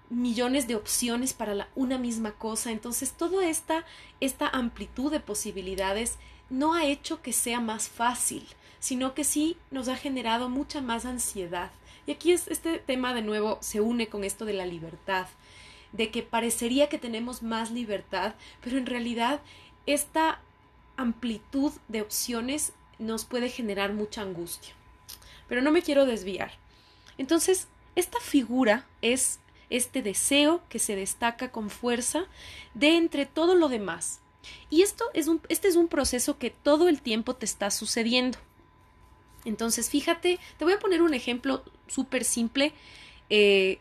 millones 0.10 0.68
de 0.68 0.76
opciones 0.76 1.34
para 1.34 1.56
la, 1.56 1.70
una 1.76 1.98
misma 1.98 2.32
cosa. 2.32 2.72
Entonces, 2.72 3.12
toda 3.14 3.48
esta, 3.48 3.86
esta 4.20 4.48
amplitud 4.48 5.12
de 5.12 5.20
posibilidades 5.20 6.18
no 6.54 6.76
ha 6.76 6.86
hecho 6.86 7.24
que 7.24 7.34
sea 7.34 7.60
más 7.60 7.90
fácil, 7.90 8.46
sino 8.80 9.16
que 9.16 9.24
sí 9.24 9.58
nos 9.72 9.88
ha 9.88 9.96
generado 9.96 10.50
mucha 10.50 10.82
más 10.82 11.04
ansiedad. 11.04 11.72
Y 12.06 12.12
aquí 12.12 12.32
es, 12.32 12.48
este 12.48 12.78
tema 12.78 13.16
de 13.16 13.24
nuevo 13.24 13.58
se 13.62 13.82
une 13.82 14.08
con 14.08 14.24
esto 14.24 14.46
de 14.46 14.54
la 14.54 14.68
libertad, 14.68 15.26
de 15.94 16.12
que 16.12 16.22
parecería 16.22 16.90
que 16.90 17.00
tenemos 17.00 17.42
más 17.42 17.72
libertad, 17.72 18.36
pero 18.62 18.78
en 18.78 18.86
realidad 18.86 19.42
esta 19.88 20.42
amplitud 20.96 21.72
de 21.88 22.04
opciones 22.04 22.74
nos 23.00 23.26
puede 23.26 23.50
generar 23.50 23.94
mucha 23.94 24.22
angustia. 24.22 24.76
Pero 25.48 25.64
no 25.64 25.72
me 25.72 25.82
quiero 25.82 26.06
desviar. 26.06 26.52
Entonces, 27.18 27.68
esta 27.96 28.20
figura 28.20 28.86
es 29.02 29.40
este 29.72 30.04
deseo 30.04 30.62
que 30.70 30.78
se 30.78 30.96
destaca 30.96 31.52
con 31.52 31.72
fuerza 31.72 32.26
de 32.76 32.96
entre 32.96 33.26
todo 33.26 33.56
lo 33.56 33.70
demás. 33.70 34.20
Y 34.70 34.82
esto 34.82 35.06
es 35.14 35.28
un, 35.28 35.42
este 35.50 35.68
es 35.68 35.76
un 35.76 35.88
proceso 35.88 36.38
que 36.38 36.50
todo 36.50 36.90
el 36.90 37.02
tiempo 37.02 37.36
te 37.36 37.46
está 37.46 37.72
sucediendo. 37.72 38.38
Entonces, 39.46 39.90
fíjate, 39.90 40.40
te 40.58 40.66
voy 40.66 40.74
a 40.74 40.80
poner 40.80 41.02
un 41.02 41.14
ejemplo 41.14 41.64
súper 41.88 42.24
simple. 42.24 42.74
Eh, 43.30 43.80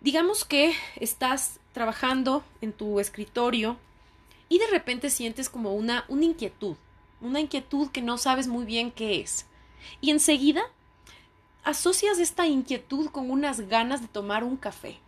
digamos 0.00 0.44
que 0.44 0.74
estás 0.96 1.60
trabajando 1.72 2.44
en 2.60 2.72
tu 2.72 3.00
escritorio 3.00 3.76
y 4.48 4.58
de 4.58 4.66
repente 4.68 5.10
sientes 5.10 5.48
como 5.48 5.74
una, 5.74 6.04
una 6.08 6.24
inquietud, 6.24 6.76
una 7.20 7.40
inquietud 7.40 7.90
que 7.90 8.02
no 8.02 8.18
sabes 8.18 8.46
muy 8.46 8.64
bien 8.64 8.90
qué 8.90 9.20
es. 9.20 9.46
Y 10.00 10.10
enseguida 10.10 10.62
asocias 11.62 12.18
esta 12.18 12.46
inquietud 12.46 13.08
con 13.08 13.30
unas 13.30 13.68
ganas 13.68 14.02
de 14.02 14.08
tomar 14.08 14.44
un 14.44 14.56
café. 14.56 14.98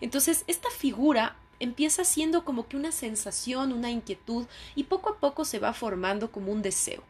Entonces, 0.00 0.44
esta 0.46 0.70
figura 0.70 1.36
empieza 1.60 2.04
siendo 2.04 2.44
como 2.44 2.68
que 2.68 2.76
una 2.76 2.92
sensación, 2.92 3.72
una 3.72 3.90
inquietud, 3.90 4.46
y 4.74 4.84
poco 4.84 5.10
a 5.10 5.16
poco 5.18 5.44
se 5.44 5.58
va 5.58 5.72
formando 5.72 6.30
como 6.30 6.52
un 6.52 6.62
deseo. 6.62 7.02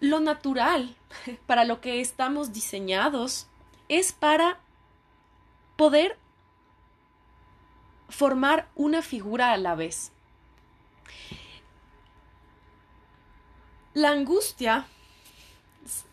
Lo 0.00 0.20
natural 0.20 0.94
para 1.46 1.64
lo 1.64 1.80
que 1.80 2.00
estamos 2.00 2.52
diseñados 2.52 3.46
es 3.88 4.12
para 4.12 4.58
poder 5.76 6.18
formar 8.08 8.68
una 8.74 9.02
figura 9.02 9.52
a 9.52 9.56
la 9.56 9.74
vez. 9.74 10.12
La 13.94 14.10
angustia 14.10 14.86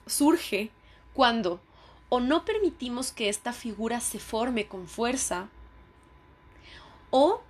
surge 0.06 0.72
cuando 1.14 1.60
o 2.10 2.20
no 2.20 2.46
permitimos 2.46 3.12
que 3.12 3.28
esta 3.28 3.54
figura 3.54 4.00
se 4.00 4.20
forme 4.20 4.68
con 4.68 4.88
fuerza, 4.88 5.50
o 7.16 7.42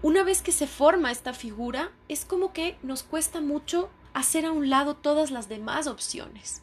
una 0.00 0.22
vez 0.22 0.42
que 0.42 0.52
se 0.52 0.68
forma 0.68 1.10
esta 1.10 1.32
figura, 1.34 1.90
es 2.08 2.24
como 2.24 2.52
que 2.52 2.78
nos 2.84 3.02
cuesta 3.02 3.40
mucho 3.40 3.90
hacer 4.12 4.46
a 4.46 4.52
un 4.52 4.70
lado 4.70 4.94
todas 4.94 5.32
las 5.32 5.48
demás 5.48 5.88
opciones. 5.88 6.62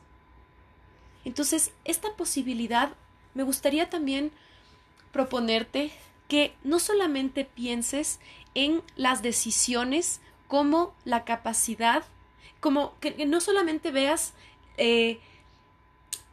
Entonces, 1.25 1.73
esta 1.83 2.15
posibilidad 2.15 2.93
me 3.33 3.43
gustaría 3.43 3.89
también 3.89 4.31
proponerte 5.11 5.91
que 6.29 6.55
no 6.63 6.79
solamente 6.79 7.43
pienses 7.43 8.21
en 8.53 8.83
las 8.95 9.21
decisiones 9.21 10.21
como 10.47 10.93
la 11.03 11.25
capacidad, 11.25 12.05
como 12.61 12.97
que, 13.01 13.25
no 13.25 13.41
solamente 13.41 13.91
veas 13.91 14.33
eh, 14.77 15.19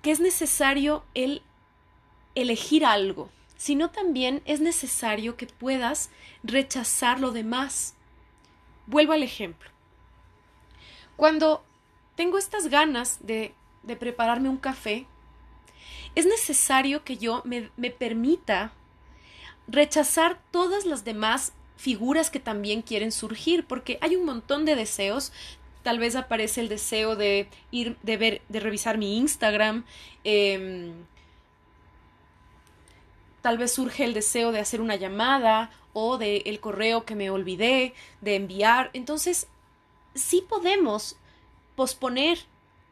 que 0.02 0.12
es 0.12 0.20
necesario 0.20 1.02
el 1.14 1.42
elegir 2.36 2.84
algo, 2.84 3.28
sino 3.58 3.90
también 3.90 4.40
es 4.46 4.60
necesario 4.60 5.36
que 5.36 5.46
puedas 5.46 6.10
rechazar 6.42 7.20
lo 7.20 7.32
demás. 7.32 7.94
Vuelvo 8.86 9.12
al 9.12 9.24
ejemplo. 9.24 9.68
Cuando 11.16 11.64
tengo 12.14 12.38
estas 12.38 12.68
ganas 12.68 13.18
de, 13.26 13.52
de 13.82 13.96
prepararme 13.96 14.48
un 14.48 14.58
café, 14.58 15.06
es 16.14 16.24
necesario 16.24 17.04
que 17.04 17.16
yo 17.16 17.42
me, 17.44 17.70
me 17.76 17.90
permita 17.90 18.72
rechazar 19.66 20.40
todas 20.52 20.86
las 20.86 21.04
demás 21.04 21.52
figuras 21.76 22.30
que 22.30 22.40
también 22.40 22.82
quieren 22.82 23.10
surgir, 23.10 23.66
porque 23.66 23.98
hay 24.00 24.14
un 24.14 24.24
montón 24.24 24.64
de 24.64 24.76
deseos. 24.76 25.32
Tal 25.82 25.98
vez 25.98 26.14
aparece 26.14 26.60
el 26.60 26.68
deseo 26.68 27.16
de 27.16 27.48
ir, 27.72 27.96
de 28.04 28.16
ver, 28.16 28.42
de 28.48 28.60
revisar 28.60 28.98
mi 28.98 29.16
Instagram. 29.18 29.84
Eh, 30.22 30.92
tal 33.48 33.56
vez 33.56 33.72
surge 33.72 34.04
el 34.04 34.12
deseo 34.12 34.52
de 34.52 34.60
hacer 34.60 34.82
una 34.82 34.96
llamada 34.96 35.70
o 35.94 36.18
de 36.18 36.42
el 36.44 36.60
correo 36.60 37.06
que 37.06 37.14
me 37.14 37.30
olvidé 37.30 37.94
de 38.20 38.36
enviar. 38.36 38.90
Entonces, 38.92 39.46
sí 40.14 40.44
podemos 40.46 41.16
posponer 41.74 42.40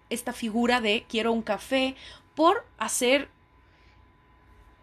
esta 0.08 0.32
figura 0.32 0.80
de 0.80 1.04
quiero 1.10 1.30
un 1.32 1.42
café 1.42 1.94
por 2.34 2.64
hacer 2.78 3.28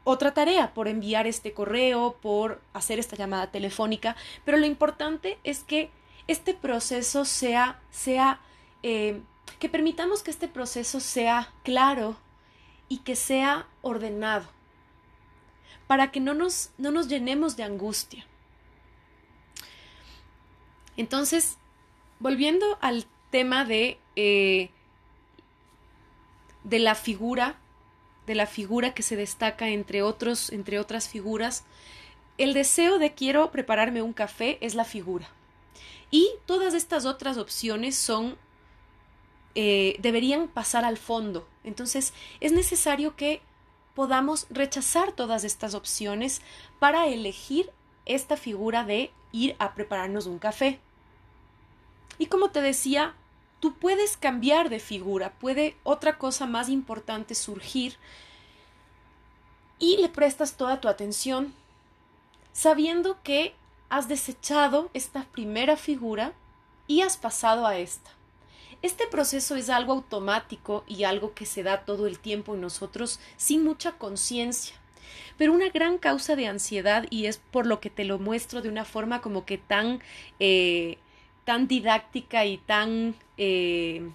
otra 0.03 0.35
tarea, 0.35 0.75
por 0.75 0.87
enviar 0.87 1.25
este 1.25 1.53
correo, 1.53 2.17
por 2.21 2.61
hacer 2.73 2.99
esta 2.99 3.15
llamada 3.15 3.49
telefónica, 3.49 4.15
pero 4.45 4.59
lo 4.59 4.67
importante 4.67 5.39
es 5.43 5.63
que 5.63 5.89
este 6.27 6.53
proceso 6.53 7.25
sea, 7.25 7.81
sea, 7.89 8.41
eh, 8.83 9.23
que 9.57 9.69
permitamos 9.69 10.21
que 10.21 10.29
este 10.29 10.47
proceso 10.47 10.99
sea 10.99 11.51
claro 11.63 12.15
y 12.89 12.99
que 12.99 13.15
sea 13.15 13.65
ordenado 13.81 14.45
para 15.87 16.11
que 16.11 16.19
no 16.19 16.33
nos, 16.33 16.71
no 16.77 16.91
nos 16.91 17.07
llenemos 17.07 17.55
de 17.57 17.63
angustia. 17.63 18.25
Entonces, 20.97 21.57
volviendo 22.19 22.77
al 22.81 23.05
tema 23.31 23.65
de, 23.65 23.99
eh, 24.15 24.69
de 26.63 26.79
la 26.79 26.95
figura, 26.95 27.57
de 28.27 28.35
la 28.35 28.47
figura 28.47 28.93
que 28.93 29.03
se 29.03 29.15
destaca 29.15 29.69
entre, 29.69 30.01
otros, 30.03 30.51
entre 30.51 30.79
otras 30.79 31.09
figuras, 31.09 31.63
el 32.37 32.53
deseo 32.53 32.99
de 32.99 33.13
quiero 33.13 33.51
prepararme 33.51 34.01
un 34.01 34.13
café 34.13 34.57
es 34.61 34.75
la 34.75 34.85
figura. 34.85 35.29
Y 36.11 36.29
todas 36.45 36.73
estas 36.73 37.05
otras 37.05 37.37
opciones 37.37 37.95
son 37.95 38.37
eh, 39.55 39.97
deberían 39.99 40.47
pasar 40.47 40.83
al 40.83 40.97
fondo. 40.97 41.47
Entonces, 41.63 42.13
es 42.39 42.51
necesario 42.53 43.15
que 43.15 43.41
podamos 43.93 44.47
rechazar 44.49 45.11
todas 45.11 45.43
estas 45.43 45.73
opciones 45.73 46.41
para 46.79 47.07
elegir 47.07 47.71
esta 48.05 48.37
figura 48.37 48.83
de 48.83 49.11
ir 49.31 49.55
a 49.59 49.73
prepararnos 49.73 50.25
un 50.25 50.39
café. 50.39 50.79
Y 52.17 52.27
como 52.27 52.49
te 52.49 52.61
decía, 52.61 53.15
tú 53.59 53.75
puedes 53.75 54.17
cambiar 54.17 54.69
de 54.69 54.79
figura, 54.79 55.33
puede 55.39 55.75
otra 55.83 56.17
cosa 56.17 56.45
más 56.45 56.69
importante 56.69 57.35
surgir 57.35 57.97
y 59.79 59.97
le 59.97 60.09
prestas 60.09 60.55
toda 60.55 60.79
tu 60.79 60.87
atención, 60.87 61.53
sabiendo 62.51 63.21
que 63.23 63.55
has 63.89 64.07
desechado 64.07 64.89
esta 64.93 65.23
primera 65.25 65.77
figura 65.77 66.33
y 66.87 67.01
has 67.01 67.17
pasado 67.17 67.65
a 67.65 67.77
esta. 67.77 68.11
Este 68.83 69.07
proceso 69.07 69.55
es 69.55 69.69
algo 69.69 69.93
automático 69.93 70.83
y 70.87 71.05
algo 71.05 71.33
que 71.33 71.45
se 71.45 71.63
da 71.63 71.85
todo 71.85 72.05
el 72.05 72.19
tiempo 72.19 72.53
en 72.53 72.59
nosotros 72.59 73.21
sin 73.37 73.63
mucha 73.63 73.93
conciencia. 73.93 74.75
Pero 75.37 75.53
una 75.53 75.69
gran 75.69 75.97
causa 75.97 76.35
de 76.35 76.47
ansiedad, 76.47 77.05
y 77.09 77.27
es 77.27 77.37
por 77.37 77.65
lo 77.65 77.79
que 77.79 77.89
te 77.89 78.03
lo 78.03 78.19
muestro 78.19 78.61
de 78.61 78.67
una 78.67 78.83
forma 78.83 79.21
como 79.21 79.45
que 79.45 79.57
tan, 79.57 80.01
eh, 80.41 80.97
tan 81.45 81.69
didáctica 81.69 82.45
y 82.45 82.57
tan... 82.57 83.15
Eh, 83.37 84.11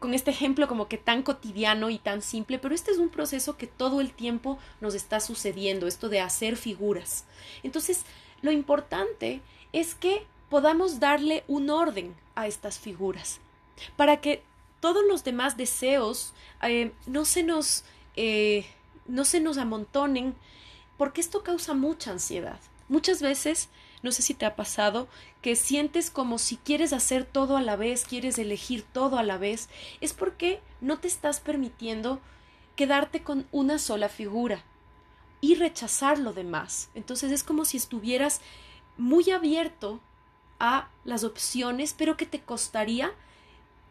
con 0.00 0.14
este 0.14 0.32
ejemplo 0.32 0.66
como 0.66 0.88
que 0.88 0.98
tan 0.98 1.22
cotidiano 1.22 1.90
y 1.90 1.98
tan 1.98 2.22
simple, 2.22 2.58
pero 2.58 2.74
este 2.74 2.90
es 2.90 2.98
un 2.98 3.08
proceso 3.08 3.56
que 3.56 3.68
todo 3.68 4.00
el 4.00 4.10
tiempo 4.10 4.58
nos 4.80 4.96
está 4.96 5.20
sucediendo, 5.20 5.86
esto 5.86 6.08
de 6.08 6.20
hacer 6.20 6.56
figuras. 6.56 7.24
Entonces, 7.62 8.04
lo 8.42 8.50
importante 8.50 9.40
es 9.72 9.94
que 9.94 10.26
podamos 10.50 10.98
darle 10.98 11.44
un 11.46 11.70
orden 11.70 12.16
a 12.34 12.48
estas 12.48 12.80
figuras 12.80 13.40
para 13.96 14.20
que 14.20 14.42
todos 14.80 15.04
los 15.08 15.24
demás 15.24 15.56
deseos 15.56 16.34
eh, 16.62 16.92
no 17.06 17.24
se 17.24 17.42
nos 17.42 17.84
eh, 18.16 18.66
no 19.06 19.24
se 19.24 19.40
nos 19.40 19.58
amontonen 19.58 20.34
porque 20.96 21.20
esto 21.20 21.42
causa 21.42 21.74
mucha 21.74 22.12
ansiedad 22.12 22.60
muchas 22.88 23.20
veces 23.20 23.68
no 24.04 24.12
sé 24.12 24.20
si 24.20 24.34
te 24.34 24.44
ha 24.44 24.54
pasado, 24.54 25.08
que 25.40 25.56
sientes 25.56 26.10
como 26.10 26.36
si 26.36 26.58
quieres 26.58 26.92
hacer 26.92 27.24
todo 27.24 27.56
a 27.56 27.62
la 27.62 27.74
vez, 27.74 28.04
quieres 28.04 28.38
elegir 28.38 28.82
todo 28.82 29.16
a 29.16 29.22
la 29.22 29.38
vez, 29.38 29.70
es 30.02 30.12
porque 30.12 30.60
no 30.82 30.98
te 30.98 31.08
estás 31.08 31.40
permitiendo 31.40 32.20
quedarte 32.76 33.22
con 33.22 33.46
una 33.50 33.78
sola 33.78 34.10
figura 34.10 34.62
y 35.40 35.54
rechazar 35.54 36.18
lo 36.18 36.34
demás. 36.34 36.90
Entonces 36.94 37.32
es 37.32 37.42
como 37.42 37.64
si 37.64 37.78
estuvieras 37.78 38.42
muy 38.98 39.30
abierto 39.30 40.00
a 40.60 40.90
las 41.04 41.24
opciones, 41.24 41.94
pero 41.96 42.18
que 42.18 42.26
te 42.26 42.42
costaría 42.42 43.10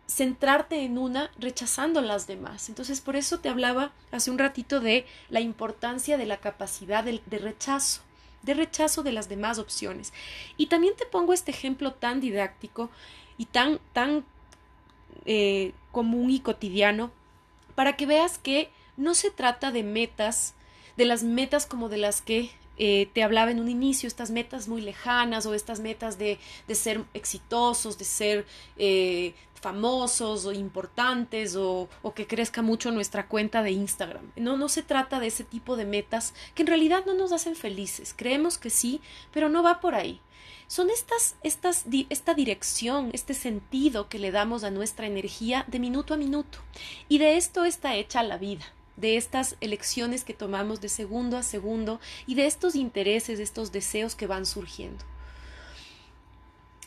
centrarte 0.08 0.84
en 0.84 0.98
una 0.98 1.32
rechazando 1.40 2.02
las 2.02 2.28
demás. 2.28 2.70
Entonces, 2.70 3.02
por 3.02 3.16
eso 3.16 3.40
te 3.40 3.50
hablaba 3.50 3.92
hace 4.12 4.32
un 4.32 4.38
ratito 4.38 4.80
de 4.80 5.06
la 5.30 5.40
importancia 5.40 6.18
de 6.18 6.26
la 6.26 6.38
capacidad 6.38 7.04
de, 7.04 7.22
rechazo, 7.40 8.02
de 8.42 8.54
rechazo 8.54 9.04
de 9.04 9.14
las 9.14 9.30
demás 9.30 9.60
opciones. 9.60 10.14
Y 10.58 10.68
también 10.68 10.96
te 10.96 11.06
pongo 11.06 11.34
este 11.34 11.52
ejemplo 11.52 11.94
tan 11.94 12.20
didáctico 12.20 12.90
y 13.38 13.46
tan, 13.46 13.80
tan 13.94 14.26
eh, 15.26 15.74
común 15.92 16.30
y 16.30 16.40
cotidiano 16.40 17.12
para 17.76 17.96
que 17.96 18.06
veas 18.06 18.38
que 18.38 18.70
no 18.98 19.16
se 19.16 19.32
trata 19.32 19.72
de 19.72 19.84
metas, 19.84 20.54
de 20.98 21.06
las 21.06 21.24
metas 21.24 21.66
como 21.66 21.90
de 21.90 21.98
las 21.98 22.22
que 22.22 22.52
eh, 22.78 23.08
te 23.14 23.24
hablaba 23.24 23.52
en 23.52 23.60
un 23.60 23.70
inicio, 23.70 24.08
estas 24.08 24.32
metas 24.32 24.68
muy 24.68 24.82
lejanas 24.82 25.46
o 25.46 25.54
estas 25.54 25.80
metas 25.80 26.18
de, 26.18 26.40
de 26.68 26.76
ser 26.76 27.04
exitosos, 27.14 27.98
de 27.98 28.06
ser 28.06 28.46
eh, 28.78 29.34
famosos 29.64 30.46
o 30.46 30.52
importantes 30.52 31.56
o, 31.56 31.88
que 32.14 32.28
crezca 32.28 32.62
mucho 32.62 32.92
nuestra 32.92 33.28
cuenta 33.28 33.64
de 33.64 33.72
Instagram. 33.72 34.32
No, 34.36 34.58
no 34.58 34.68
se 34.68 34.84
trata 34.84 35.22
de 35.22 35.28
ese 35.28 35.46
tipo 35.46 35.78
de 35.78 35.86
metas 35.86 36.34
que 36.54 36.64
en 36.64 36.68
realidad 36.68 37.06
no 37.06 37.14
nos 37.14 37.32
hacen 37.32 37.56
felices. 37.56 38.14
Creemos 38.16 38.58
que 38.58 38.70
sí, 38.70 39.00
pero 39.32 39.48
no 39.48 39.64
va 39.64 39.80
por 39.80 39.96
ahí. 39.96 40.20
Son 40.68 40.90
estas, 40.90 41.38
estas, 41.44 41.86
esta 42.10 42.34
dirección, 42.34 43.10
este 43.14 43.34
sentido 43.34 44.10
que 44.10 44.20
le 44.20 44.32
damos 44.32 44.66
a 44.66 44.72
nuestra 44.72 45.08
energía 45.08 45.64
de 45.68 45.80
minuto 45.80 46.14
a 46.14 46.18
minuto. 46.18 46.60
Y 47.08 47.20
de 47.20 47.38
esto 47.38 47.64
está 47.64 47.96
hecha 47.96 48.22
la 48.22 48.38
vida 48.38 48.66
de 48.98 49.18
estas 49.18 49.56
elecciones 49.60 50.24
que 50.24 50.34
tomamos 50.34 50.80
de 50.82 50.90
segundo 50.90 51.38
a 51.38 51.44
segundo 51.44 52.00
y 52.28 52.36
de 52.36 52.46
estos 52.46 52.76
intereses, 52.76 53.38
de 53.38 53.44
estos 53.44 53.72
deseos 53.72 54.14
que 54.14 54.28
van 54.28 54.46
surgiendo. 54.46 55.04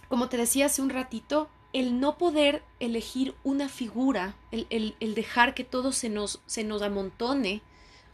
Como 0.08 0.28
te 0.28 0.36
decía 0.36 0.66
hace 0.66 0.82
un 0.82 0.90
ratito, 0.90 1.48
el 1.72 2.00
no 2.00 2.16
poder 2.18 2.62
elegir 2.80 3.34
una 3.44 3.68
figura, 3.68 4.34
el, 4.50 4.94
el, 5.00 5.14
dejar 5.14 5.54
que 5.54 5.64
todo 5.64 5.92
se 5.92 6.08
nos, 6.08 6.40
se 6.46 6.64
nos 6.64 6.82
amontone, 6.82 7.62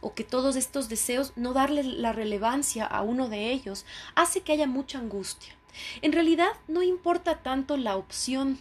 o 0.01 0.13
que 0.13 0.23
todos 0.23 0.57
estos 0.57 0.89
deseos, 0.89 1.31
no 1.37 1.53
darle 1.53 1.83
la 1.83 2.11
relevancia 2.11 2.85
a 2.85 3.01
uno 3.01 3.29
de 3.29 3.51
ellos, 3.51 3.85
hace 4.15 4.41
que 4.41 4.51
haya 4.51 4.67
mucha 4.67 4.99
angustia. 4.99 5.53
En 6.01 6.11
realidad 6.11 6.49
no 6.67 6.83
importa 6.83 7.41
tanto 7.41 7.77
la 7.77 7.95
opción, 7.95 8.59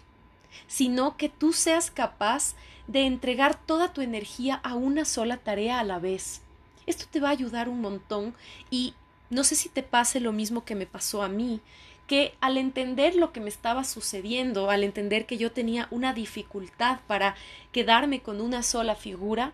sino 0.68 1.16
que 1.16 1.28
tú 1.28 1.52
seas 1.52 1.90
capaz 1.90 2.54
de 2.86 3.06
entregar 3.06 3.60
toda 3.66 3.92
tu 3.92 4.00
energía 4.00 4.54
a 4.62 4.74
una 4.74 5.04
sola 5.04 5.36
tarea 5.36 5.80
a 5.80 5.84
la 5.84 5.98
vez. 5.98 6.42
Esto 6.86 7.06
te 7.10 7.20
va 7.20 7.28
a 7.28 7.32
ayudar 7.32 7.68
un 7.68 7.80
montón 7.80 8.34
y 8.70 8.94
no 9.30 9.44
sé 9.44 9.56
si 9.56 9.68
te 9.68 9.82
pase 9.82 10.20
lo 10.20 10.32
mismo 10.32 10.64
que 10.64 10.74
me 10.74 10.86
pasó 10.86 11.22
a 11.22 11.28
mí, 11.28 11.60
que 12.06 12.34
al 12.40 12.58
entender 12.58 13.14
lo 13.14 13.32
que 13.32 13.40
me 13.40 13.48
estaba 13.48 13.84
sucediendo, 13.84 14.70
al 14.70 14.84
entender 14.84 15.26
que 15.26 15.38
yo 15.38 15.52
tenía 15.52 15.88
una 15.90 16.12
dificultad 16.12 17.00
para 17.06 17.34
quedarme 17.70 18.20
con 18.20 18.40
una 18.40 18.62
sola 18.62 18.94
figura, 18.94 19.52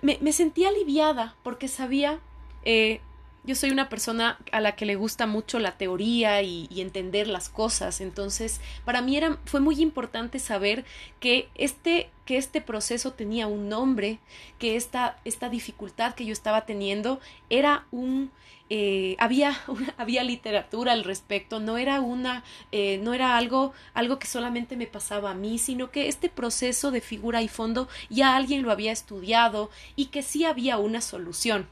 me, 0.00 0.18
me 0.20 0.32
sentí 0.32 0.64
aliviada 0.64 1.34
porque 1.42 1.68
sabía 1.68 2.18
eh, 2.64 3.00
yo 3.44 3.54
soy 3.54 3.70
una 3.70 3.88
persona 3.88 4.38
a 4.52 4.60
la 4.60 4.74
que 4.74 4.86
le 4.86 4.96
gusta 4.96 5.26
mucho 5.26 5.58
la 5.58 5.76
teoría 5.76 6.42
y, 6.42 6.68
entender 6.80 7.28
las 7.28 7.48
cosas. 7.48 8.00
Entonces, 8.00 8.60
para 8.84 9.00
mí 9.02 9.16
era, 9.16 9.38
fue 9.44 9.60
muy 9.60 9.80
importante 9.80 10.38
saber 10.38 10.84
que 11.20 11.48
este, 11.54 12.10
que 12.24 12.36
este 12.36 12.60
proceso 12.60 13.12
tenía 13.12 13.46
un 13.46 13.68
nombre, 13.68 14.18
que 14.58 14.76
esta, 14.76 15.18
esta 15.24 15.48
dificultad 15.48 16.14
que 16.14 16.26
yo 16.26 16.32
estaba 16.32 16.66
teniendo 16.66 17.20
era 17.48 17.86
un 17.90 18.30
eh, 18.70 19.14
había, 19.18 19.54
había 19.98 20.24
literatura 20.24 20.92
al 20.92 21.04
respecto, 21.04 21.60
no 21.60 21.76
era 21.76 22.00
una, 22.00 22.44
eh, 22.72 22.98
no 23.02 23.12
era 23.12 23.36
algo, 23.36 23.74
algo 23.92 24.18
que 24.18 24.26
solamente 24.26 24.76
me 24.76 24.86
pasaba 24.86 25.32
a 25.32 25.34
mí, 25.34 25.58
sino 25.58 25.90
que 25.90 26.08
este 26.08 26.30
proceso 26.30 26.90
de 26.90 27.02
figura 27.02 27.42
y 27.42 27.48
fondo 27.48 27.88
ya 28.08 28.36
alguien 28.36 28.62
lo 28.62 28.72
había 28.72 28.92
estudiado 28.92 29.70
y 29.96 30.06
que 30.06 30.22
sí 30.22 30.44
había 30.44 30.78
una 30.78 31.02
solución. 31.02 31.68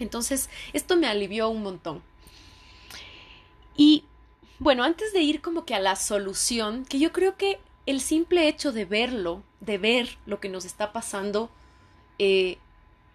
Entonces, 0.00 0.50
esto 0.72 0.96
me 0.96 1.06
alivió 1.06 1.48
un 1.48 1.62
montón. 1.62 2.02
Y 3.76 4.04
bueno, 4.58 4.84
antes 4.84 5.12
de 5.12 5.20
ir 5.20 5.40
como 5.40 5.64
que 5.64 5.74
a 5.74 5.80
la 5.80 5.96
solución, 5.96 6.84
que 6.84 6.98
yo 6.98 7.12
creo 7.12 7.36
que 7.36 7.60
el 7.86 8.00
simple 8.00 8.48
hecho 8.48 8.72
de 8.72 8.84
verlo, 8.84 9.42
de 9.60 9.78
ver 9.78 10.18
lo 10.26 10.40
que 10.40 10.48
nos 10.48 10.64
está 10.64 10.92
pasando, 10.92 11.50
eh, 12.18 12.58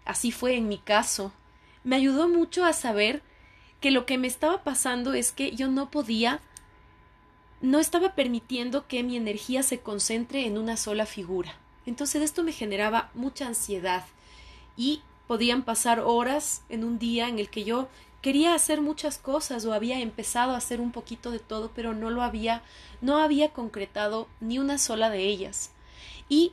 así 0.04 0.32
fue 0.32 0.56
en 0.56 0.68
mi 0.68 0.78
caso, 0.78 1.32
me 1.84 1.96
ayudó 1.96 2.28
mucho 2.28 2.64
a 2.64 2.72
saber 2.72 3.22
que 3.80 3.92
lo 3.92 4.06
que 4.06 4.18
me 4.18 4.26
estaba 4.26 4.64
pasando 4.64 5.14
es 5.14 5.30
que 5.30 5.52
yo 5.52 5.68
no 5.68 5.90
podía, 5.90 6.40
no 7.60 7.78
estaba 7.78 8.14
permitiendo 8.14 8.88
que 8.88 9.04
mi 9.04 9.16
energía 9.16 9.62
se 9.62 9.78
concentre 9.78 10.46
en 10.46 10.58
una 10.58 10.76
sola 10.76 11.06
figura. 11.06 11.56
Entonces 11.86 12.22
esto 12.22 12.42
me 12.42 12.52
generaba 12.52 13.10
mucha 13.14 13.46
ansiedad 13.46 14.04
y 14.76 15.02
Podían 15.26 15.62
pasar 15.62 16.00
horas 16.00 16.62
en 16.68 16.84
un 16.84 16.98
día 16.98 17.28
en 17.28 17.38
el 17.38 17.50
que 17.50 17.64
yo 17.64 17.88
quería 18.22 18.54
hacer 18.54 18.80
muchas 18.80 19.18
cosas 19.18 19.64
o 19.64 19.72
había 19.72 20.00
empezado 20.00 20.52
a 20.52 20.56
hacer 20.56 20.80
un 20.80 20.92
poquito 20.92 21.30
de 21.30 21.38
todo, 21.38 21.70
pero 21.74 21.94
no 21.94 22.10
lo 22.10 22.22
había, 22.22 22.62
no 23.00 23.18
había 23.18 23.52
concretado 23.52 24.28
ni 24.40 24.58
una 24.58 24.78
sola 24.78 25.10
de 25.10 25.20
ellas. 25.26 25.70
Y 26.28 26.52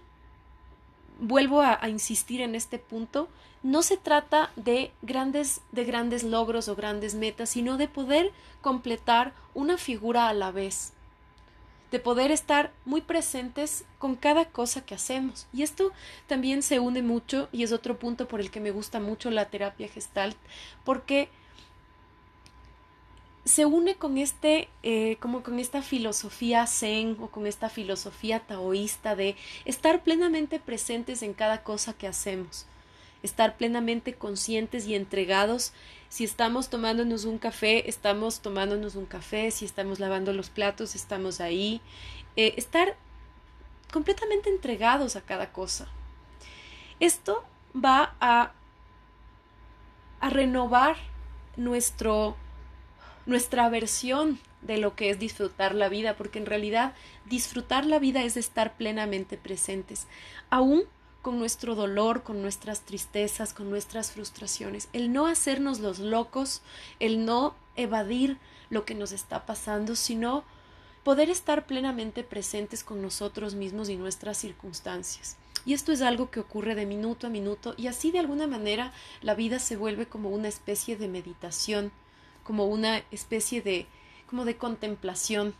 vuelvo 1.20 1.62
a, 1.62 1.80
insistir 1.90 2.42
en 2.42 2.56
este 2.56 2.80
punto, 2.80 3.28
no 3.64 3.82
se 3.82 3.98
trata 3.98 4.52
de 4.56 4.92
grandes, 5.02 5.62
de 5.72 5.86
grandes 5.86 6.24
logros 6.24 6.68
o 6.68 6.76
grandes 6.76 7.16
metas, 7.16 7.50
sino 7.50 7.78
de 7.78 7.88
poder 7.88 8.32
completar 8.62 9.34
una 9.54 9.78
figura 9.78 10.28
a 10.28 10.34
la 10.34 10.52
vez 10.52 10.94
de 11.94 12.00
poder 12.00 12.32
estar 12.32 12.74
muy 12.86 13.02
presentes 13.02 13.86
con 14.00 14.16
cada 14.16 14.46
cosa 14.46 14.84
que 14.84 14.96
hacemos. 14.96 15.46
Y 15.54 15.62
esto 15.62 15.92
también 16.26 16.64
se 16.64 16.80
une 16.80 17.04
mucho 17.04 17.50
y 17.52 17.62
es 17.62 17.72
otro 17.72 18.00
punto 18.00 18.28
por 18.28 18.42
el 18.42 18.50
que 18.50 18.60
me 18.60 18.72
gusta 18.72 19.00
mucho 19.00 19.30
la 19.30 19.52
terapia 19.52 19.88
gestalt, 19.88 20.36
porque 20.84 21.30
se 23.46 23.66
une 23.66 23.94
con 23.94 24.18
este, 24.18 24.70
eh, 24.82 25.18
como 25.20 25.44
con 25.44 25.60
esta 25.60 25.84
filosofía 25.84 26.66
zen 26.66 27.16
o 27.22 27.28
con 27.28 27.46
esta 27.46 27.70
filosofía 27.70 28.40
taoísta 28.40 29.16
de 29.16 29.36
estar 29.66 30.02
plenamente 30.02 30.60
presentes 30.60 31.22
en 31.22 31.36
cada 31.36 31.62
cosa 31.62 31.94
que 31.94 32.08
hacemos, 32.08 32.66
estar 33.22 33.56
plenamente 33.56 34.16
conscientes 34.16 34.88
y 34.88 34.96
entregados 34.96 35.74
si 36.14 36.26
estamos 36.26 36.70
tomándonos 36.70 37.26
un 37.26 37.40
café, 37.40 37.90
estamos 37.90 38.42
tomándonos 38.42 38.94
un 38.94 39.08
café, 39.08 39.50
si 39.50 39.66
estamos 39.66 40.00
lavando 40.00 40.32
los 40.32 40.52
platos, 40.52 40.94
estamos 40.94 41.42
ahí. 41.42 41.82
Eh, 42.36 42.54
estar 42.56 42.96
completamente 43.92 44.52
entregados 44.52 45.16
a 45.16 45.22
cada 45.22 45.52
cosa. 45.52 45.88
Esto 47.00 47.44
va 47.76 48.16
a, 48.20 48.52
a 50.20 50.30
renovar 50.30 50.98
nuestro, 51.58 52.38
nuestra 53.26 53.68
versión 53.70 54.40
de 54.62 54.78
lo 54.78 54.96
que 54.96 55.10
es 55.10 55.18
disfrutar 55.18 55.74
la 55.74 55.90
vida, 55.90 56.16
porque 56.16 56.38
en 56.38 56.46
realidad 56.46 56.94
disfrutar 57.26 57.88
la 57.88 57.98
vida 57.98 58.22
es 58.22 58.38
estar 58.38 58.78
plenamente 58.78 59.36
presentes, 59.36 60.06
aún 60.52 60.84
con 61.24 61.40
nuestro 61.40 61.74
dolor, 61.74 62.22
con 62.22 62.42
nuestras 62.42 62.82
tristezas, 62.82 63.54
con 63.54 63.70
nuestras 63.70 64.12
frustraciones, 64.12 64.90
el 64.92 65.14
no 65.14 65.26
hacernos 65.26 65.80
los 65.80 66.00
locos, 66.00 66.62
el 67.00 67.26
no 67.26 67.56
evadir 67.78 68.38
lo 68.70 68.84
que 68.84 68.94
nos 68.94 69.14
está 69.14 69.46
pasando, 69.46 69.96
sino 69.96 70.44
poder 71.06 71.30
estar 71.30 71.66
plenamente 71.66 72.24
presentes 72.24 72.84
con 72.84 73.02
nosotros 73.02 73.56
mismos 73.56 73.88
y 73.88 73.96
nuestras 73.96 74.38
circunstancias. 74.38 75.38
Y 75.66 75.74
esto 75.74 75.94
es 75.94 76.02
algo 76.02 76.30
que 76.30 76.42
ocurre 76.42 76.76
de 76.76 76.86
minuto 76.86 77.28
a 77.28 77.30
minuto 77.30 77.74
y 77.78 77.88
así 77.88 78.12
de 78.12 78.20
alguna 78.20 78.46
manera 78.46 78.92
la 79.22 79.34
vida 79.34 79.60
se 79.60 79.78
vuelve 79.78 80.08
como 80.08 80.30
una 80.30 80.50
especie 80.50 80.98
de 80.98 81.08
meditación, 81.08 81.94
como 82.44 82.66
una 82.66 82.98
especie 83.12 83.62
de 83.62 83.88
como 84.28 84.44
de 84.44 84.58
contemplación. 84.58 85.56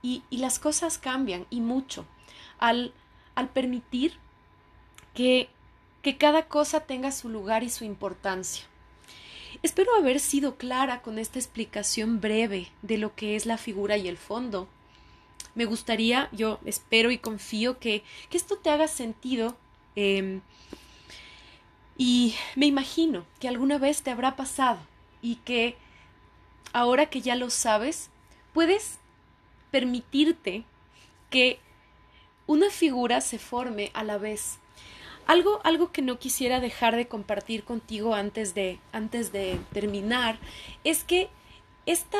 Y, 0.00 0.22
y 0.30 0.36
las 0.36 0.60
cosas 0.60 0.96
cambian 0.96 1.44
y 1.50 1.60
mucho. 1.60 2.06
Al, 2.60 2.92
al 3.34 3.48
permitir 3.48 4.16
que, 5.18 5.48
cada 6.16 6.46
cosa 6.46 6.80
tenga 6.86 7.10
su 7.10 7.28
lugar 7.28 7.64
y 7.64 7.70
su 7.70 7.84
importancia. 7.84 8.64
Espero 9.64 9.94
haber 9.96 10.20
sido 10.20 10.56
clara 10.56 11.02
con 11.02 11.18
esta 11.18 11.40
explicación 11.40 12.20
breve 12.20 12.68
de 12.82 12.98
lo 12.98 13.14
que 13.16 13.34
es 13.34 13.44
la 13.44 13.58
figura 13.58 13.96
y 13.96 14.06
el 14.06 14.16
fondo. 14.16 14.68
Me 15.56 15.64
gustaría, 15.64 16.28
yo 16.30 16.60
espero 16.64 17.10
y 17.10 17.18
confío 17.18 17.80
que, 17.80 18.04
que 18.30 18.36
esto 18.38 18.58
te 18.58 18.70
haga 18.70 18.86
sentido 18.86 19.56
em, 19.96 20.40
y 21.98 22.36
me 22.54 22.66
imagino 22.66 23.26
que 23.40 23.48
alguna 23.48 23.76
vez 23.76 24.02
te 24.02 24.12
habrá 24.12 24.36
pasado 24.36 24.78
y 25.20 25.36
que 25.36 25.76
ahora 26.72 27.06
que 27.06 27.20
ya 27.20 27.34
lo 27.34 27.50
sabes, 27.50 28.08
puedes 28.54 28.98
permitirte 29.72 30.64
que 31.28 31.58
una 32.46 32.70
figura 32.70 33.20
se 33.20 33.38
forme 33.40 33.90
a 33.94 34.04
la 34.04 34.16
vez. 34.16 34.58
Algo, 35.28 35.60
algo 35.62 35.92
que 35.92 36.00
no 36.00 36.18
quisiera 36.18 36.58
dejar 36.58 36.96
de 36.96 37.06
compartir 37.06 37.62
contigo 37.62 38.14
antes 38.14 38.54
de, 38.54 38.80
antes 38.92 39.30
de 39.30 39.60
terminar 39.74 40.38
es 40.84 41.04
que 41.04 41.28
esta 41.84 42.18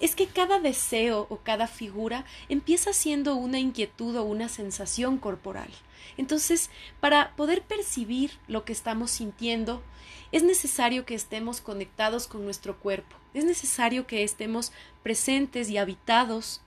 es 0.00 0.14
que 0.14 0.26
cada 0.26 0.58
deseo 0.58 1.26
o 1.30 1.38
cada 1.38 1.66
figura 1.66 2.26
empieza 2.50 2.92
siendo 2.92 3.36
una 3.36 3.58
inquietud 3.58 4.16
o 4.16 4.24
una 4.24 4.50
sensación 4.50 5.16
corporal. 5.16 5.70
Entonces, 6.18 6.70
para 7.00 7.34
poder 7.36 7.62
percibir 7.62 8.32
lo 8.48 8.66
que 8.66 8.72
estamos 8.72 9.12
sintiendo, 9.12 9.82
es 10.30 10.42
necesario 10.42 11.06
que 11.06 11.14
estemos 11.14 11.62
conectados 11.62 12.26
con 12.26 12.44
nuestro 12.44 12.78
cuerpo, 12.80 13.16
es 13.32 13.46
necesario 13.46 14.06
que 14.06 14.24
estemos 14.24 14.72
presentes 15.02 15.70
y 15.70 15.78
habitados 15.78 16.60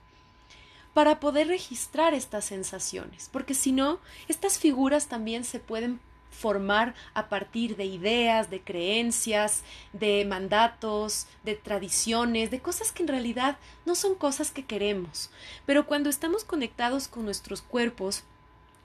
para 0.96 1.20
poder 1.20 1.48
registrar 1.48 2.14
estas 2.14 2.46
sensaciones, 2.46 3.28
porque 3.30 3.52
si 3.52 3.70
no, 3.70 4.00
estas 4.28 4.58
figuras 4.58 5.08
también 5.08 5.44
se 5.44 5.60
pueden 5.60 6.00
formar 6.30 6.94
a 7.12 7.28
partir 7.28 7.76
de 7.76 7.84
ideas, 7.84 8.48
de 8.48 8.62
creencias, 8.62 9.62
de 9.92 10.24
mandatos, 10.24 11.26
de 11.44 11.54
tradiciones, 11.54 12.50
de 12.50 12.60
cosas 12.60 12.92
que 12.92 13.02
en 13.02 13.08
realidad 13.08 13.58
no 13.84 13.94
son 13.94 14.14
cosas 14.14 14.50
que 14.50 14.64
queremos. 14.64 15.28
Pero 15.66 15.86
cuando 15.86 16.08
estamos 16.08 16.44
conectados 16.44 17.08
con 17.08 17.26
nuestros 17.26 17.60
cuerpos, 17.60 18.24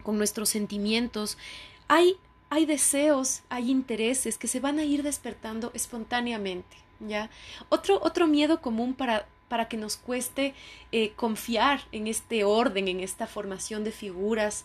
con 0.04 0.18
nuestros 0.18 0.50
sentimientos, 0.50 1.38
hay, 1.88 2.18
hay 2.50 2.66
deseos, 2.66 3.44
hay 3.48 3.72
intereses 3.72 4.38
que 4.38 4.50
se 4.50 4.60
van 4.60 4.80
a 4.80 4.84
ir 4.84 5.02
despertando 5.02 5.72
espontáneamente. 5.74 6.76
¿ya? 7.00 7.30
Otro, 7.70 8.02
otro 8.04 8.28
miedo 8.28 8.60
común 8.60 8.96
para 8.96 9.28
para 9.52 9.68
que 9.68 9.76
nos 9.76 9.98
cueste 9.98 10.54
eh, 10.94 11.12
confiar 11.18 11.82
en 11.92 12.08
este 12.08 12.46
orden, 12.46 12.88
en 12.88 13.02
esta 13.02 13.28
formación 13.28 13.84
de 13.84 13.92
figuras 13.92 14.64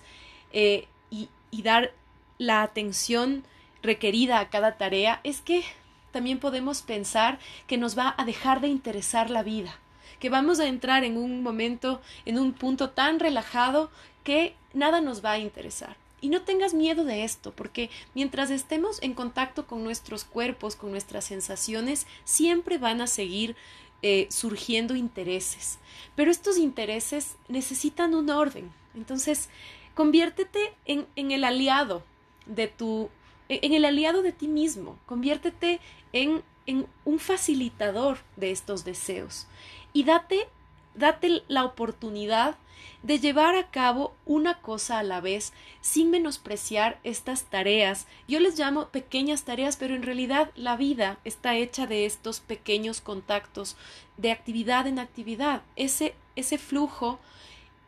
eh, 0.52 0.86
y, 1.10 1.28
y 1.50 1.62
dar 1.62 1.92
la 2.38 2.62
atención 2.62 3.42
requerida 3.82 4.38
a 4.38 4.48
cada 4.48 4.76
tarea 4.76 5.18
es 5.24 5.40
que 5.40 5.64
también 6.12 6.38
podemos 6.38 6.82
pensar 6.82 7.40
que 7.66 7.78
nos 7.78 7.98
va 7.98 8.14
a 8.16 8.24
dejar 8.24 8.60
de 8.60 8.68
interesar 8.68 9.28
la 9.28 9.42
vida, 9.42 9.76
que 10.20 10.30
vamos 10.30 10.60
a 10.60 10.68
entrar 10.68 11.02
en 11.02 11.18
un 11.18 11.42
momento, 11.42 12.00
en 12.24 12.38
un 12.38 12.52
punto 12.52 12.90
tan 12.90 13.18
relajado 13.18 13.90
que 14.22 14.54
nada 14.72 15.00
nos 15.00 15.24
va 15.24 15.32
a 15.32 15.38
interesar. 15.38 15.96
Y 16.20 16.28
no 16.28 16.42
tengas 16.42 16.72
miedo 16.72 17.04
de 17.04 17.24
esto, 17.24 17.52
porque 17.52 17.90
mientras 18.14 18.50
estemos 18.50 19.02
en 19.02 19.14
contacto 19.14 19.66
con 19.66 19.84
nuestros 19.84 20.24
cuerpos, 20.24 20.74
con 20.74 20.90
nuestras 20.90 21.24
sensaciones, 21.24 22.06
siempre 22.24 22.78
van 22.78 23.02
a 23.02 23.06
seguir 23.06 23.54
eh, 24.02 24.26
surgiendo 24.30 24.94
intereses. 24.94 25.78
Pero 26.14 26.30
estos 26.30 26.58
intereses 26.58 27.36
necesitan 27.48 28.14
un 28.14 28.30
orden. 28.30 28.72
Entonces, 28.94 29.48
conviértete 29.94 30.74
en, 30.84 31.06
en 31.16 31.30
el 31.30 31.44
aliado 31.44 32.02
de 32.46 32.68
tu, 32.68 33.10
en 33.48 33.72
el 33.72 33.84
aliado 33.84 34.22
de 34.22 34.32
ti 34.32 34.48
mismo, 34.48 34.98
conviértete 35.06 35.80
en, 36.12 36.42
en 36.66 36.86
un 37.04 37.18
facilitador 37.18 38.18
de 38.36 38.50
estos 38.50 38.84
deseos 38.84 39.46
y 39.92 40.04
date, 40.04 40.48
date 40.94 41.42
la 41.48 41.64
oportunidad 41.64 42.56
de 43.02 43.18
llevar 43.18 43.54
a 43.54 43.70
cabo 43.70 44.14
una 44.24 44.60
cosa 44.60 44.98
a 44.98 45.02
la 45.02 45.20
vez 45.20 45.52
sin 45.80 46.10
menospreciar 46.10 46.98
estas 47.04 47.44
tareas. 47.44 48.06
Yo 48.26 48.40
les 48.40 48.58
llamo 48.58 48.88
pequeñas 48.88 49.44
tareas, 49.44 49.76
pero 49.76 49.94
en 49.94 50.02
realidad 50.02 50.50
la 50.56 50.76
vida 50.76 51.18
está 51.24 51.54
hecha 51.54 51.86
de 51.86 52.06
estos 52.06 52.40
pequeños 52.40 53.00
contactos, 53.00 53.76
de 54.16 54.32
actividad 54.32 54.86
en 54.86 54.98
actividad. 54.98 55.62
Ese, 55.76 56.14
ese 56.34 56.58
flujo 56.58 57.18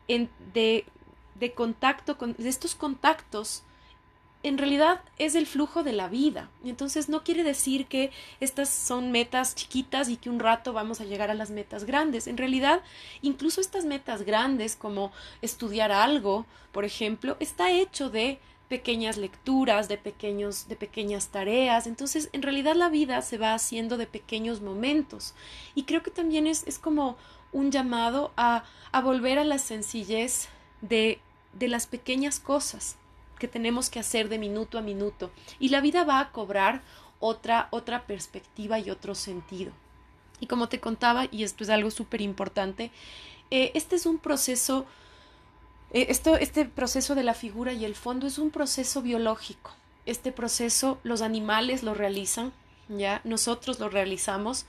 en, 0.07 0.29
de, 0.53 0.85
de 1.35 1.53
contacto, 1.53 2.17
con, 2.17 2.33
de 2.33 2.49
estos 2.49 2.75
contactos 2.75 3.63
en 4.41 4.57
realidad 4.57 5.01
es 5.17 5.35
el 5.35 5.45
flujo 5.45 5.83
de 5.83 5.91
la 5.91 6.07
vida. 6.07 6.49
Entonces 6.63 7.09
no 7.09 7.23
quiere 7.23 7.43
decir 7.43 7.87
que 7.87 8.11
estas 8.39 8.69
son 8.69 9.11
metas 9.11 9.53
chiquitas 9.53 10.07
y 10.07 10.15
que 10.15 10.29
un 10.29 10.39
rato 10.39 10.71
vamos 10.71 11.01
a 11.01 11.05
llegar 11.05 11.29
a 11.29 11.33
las 11.33 11.51
metas 11.51 11.83
grandes. 11.83 12.25
En 12.27 12.37
realidad, 12.37 12.81
incluso 13.21 13.59
estas 13.59 13.83
metas 13.83 14.23
grandes 14.23 14.77
como 14.77 15.11
estudiar 15.41 15.91
algo, 15.91 16.45
por 16.71 16.85
ejemplo, 16.85 17.35
está 17.41 17.71
hecho 17.71 18.09
de 18.09 18.39
pequeñas 18.69 19.17
lecturas, 19.17 19.89
de 19.89 19.97
pequeños 19.97 20.69
de 20.69 20.77
pequeñas 20.77 21.29
tareas. 21.29 21.85
Entonces, 21.85 22.29
en 22.31 22.41
realidad 22.41 22.75
la 22.75 22.87
vida 22.87 23.21
se 23.21 23.37
va 23.37 23.53
haciendo 23.53 23.97
de 23.97 24.07
pequeños 24.07 24.61
momentos. 24.61 25.33
Y 25.75 25.83
creo 25.83 26.01
que 26.01 26.11
también 26.11 26.47
es, 26.47 26.65
es 26.65 26.79
como 26.79 27.17
un 27.51 27.71
llamado 27.71 28.31
a, 28.37 28.63
a 28.93 29.01
volver 29.01 29.37
a 29.37 29.43
la 29.43 29.57
sencillez 29.57 30.47
de, 30.79 31.19
de 31.51 31.67
las 31.67 31.87
pequeñas 31.87 32.39
cosas 32.39 32.95
que 33.39 33.47
tenemos 33.47 33.89
que 33.89 33.99
hacer 33.99 34.29
de 34.29 34.37
minuto 34.37 34.77
a 34.77 34.81
minuto 34.81 35.31
y 35.59 35.69
la 35.69 35.81
vida 35.81 36.03
va 36.03 36.19
a 36.19 36.31
cobrar 36.31 36.81
otra 37.19 37.67
otra 37.71 38.05
perspectiva 38.05 38.79
y 38.79 38.91
otro 38.91 39.15
sentido. 39.15 39.71
Y 40.39 40.47
como 40.47 40.69
te 40.69 40.79
contaba, 40.79 41.27
y 41.31 41.43
esto 41.43 41.63
es 41.63 41.69
algo 41.69 41.91
súper 41.91 42.21
importante, 42.21 42.91
eh, 43.51 43.71
este 43.73 43.95
es 43.95 44.05
un 44.05 44.19
proceso, 44.19 44.85
eh, 45.91 46.07
esto, 46.09 46.35
este 46.35 46.65
proceso 46.65 47.15
de 47.15 47.23
la 47.23 47.33
figura 47.33 47.73
y 47.73 47.85
el 47.85 47.95
fondo 47.95 48.27
es 48.27 48.37
un 48.37 48.51
proceso 48.51 49.01
biológico. 49.01 49.71
Este 50.05 50.31
proceso 50.31 50.99
los 51.03 51.21
animales 51.21 51.83
lo 51.83 51.93
realizan, 51.93 52.53
ya 52.87 53.21
nosotros 53.23 53.79
lo 53.79 53.89
realizamos 53.89 54.65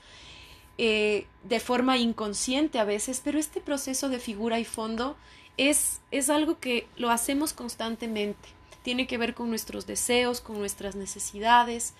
eh, 0.77 1.25
de 1.43 1.59
forma 1.59 1.97
inconsciente 1.97 2.79
a 2.79 2.83
veces, 2.83 3.21
pero 3.23 3.39
este 3.39 3.61
proceso 3.61 4.09
de 4.09 4.19
figura 4.19 4.59
y 4.59 4.65
fondo 4.65 5.15
es, 5.57 6.01
es 6.11 6.29
algo 6.29 6.59
que 6.59 6.87
lo 6.97 7.11
hacemos 7.11 7.53
constantemente 7.53 8.49
tiene 8.83 9.07
que 9.07 9.17
ver 9.17 9.33
con 9.33 9.49
nuestros 9.49 9.85
deseos, 9.85 10.41
con 10.41 10.59
nuestras 10.59 10.95
necesidades, 10.95 11.93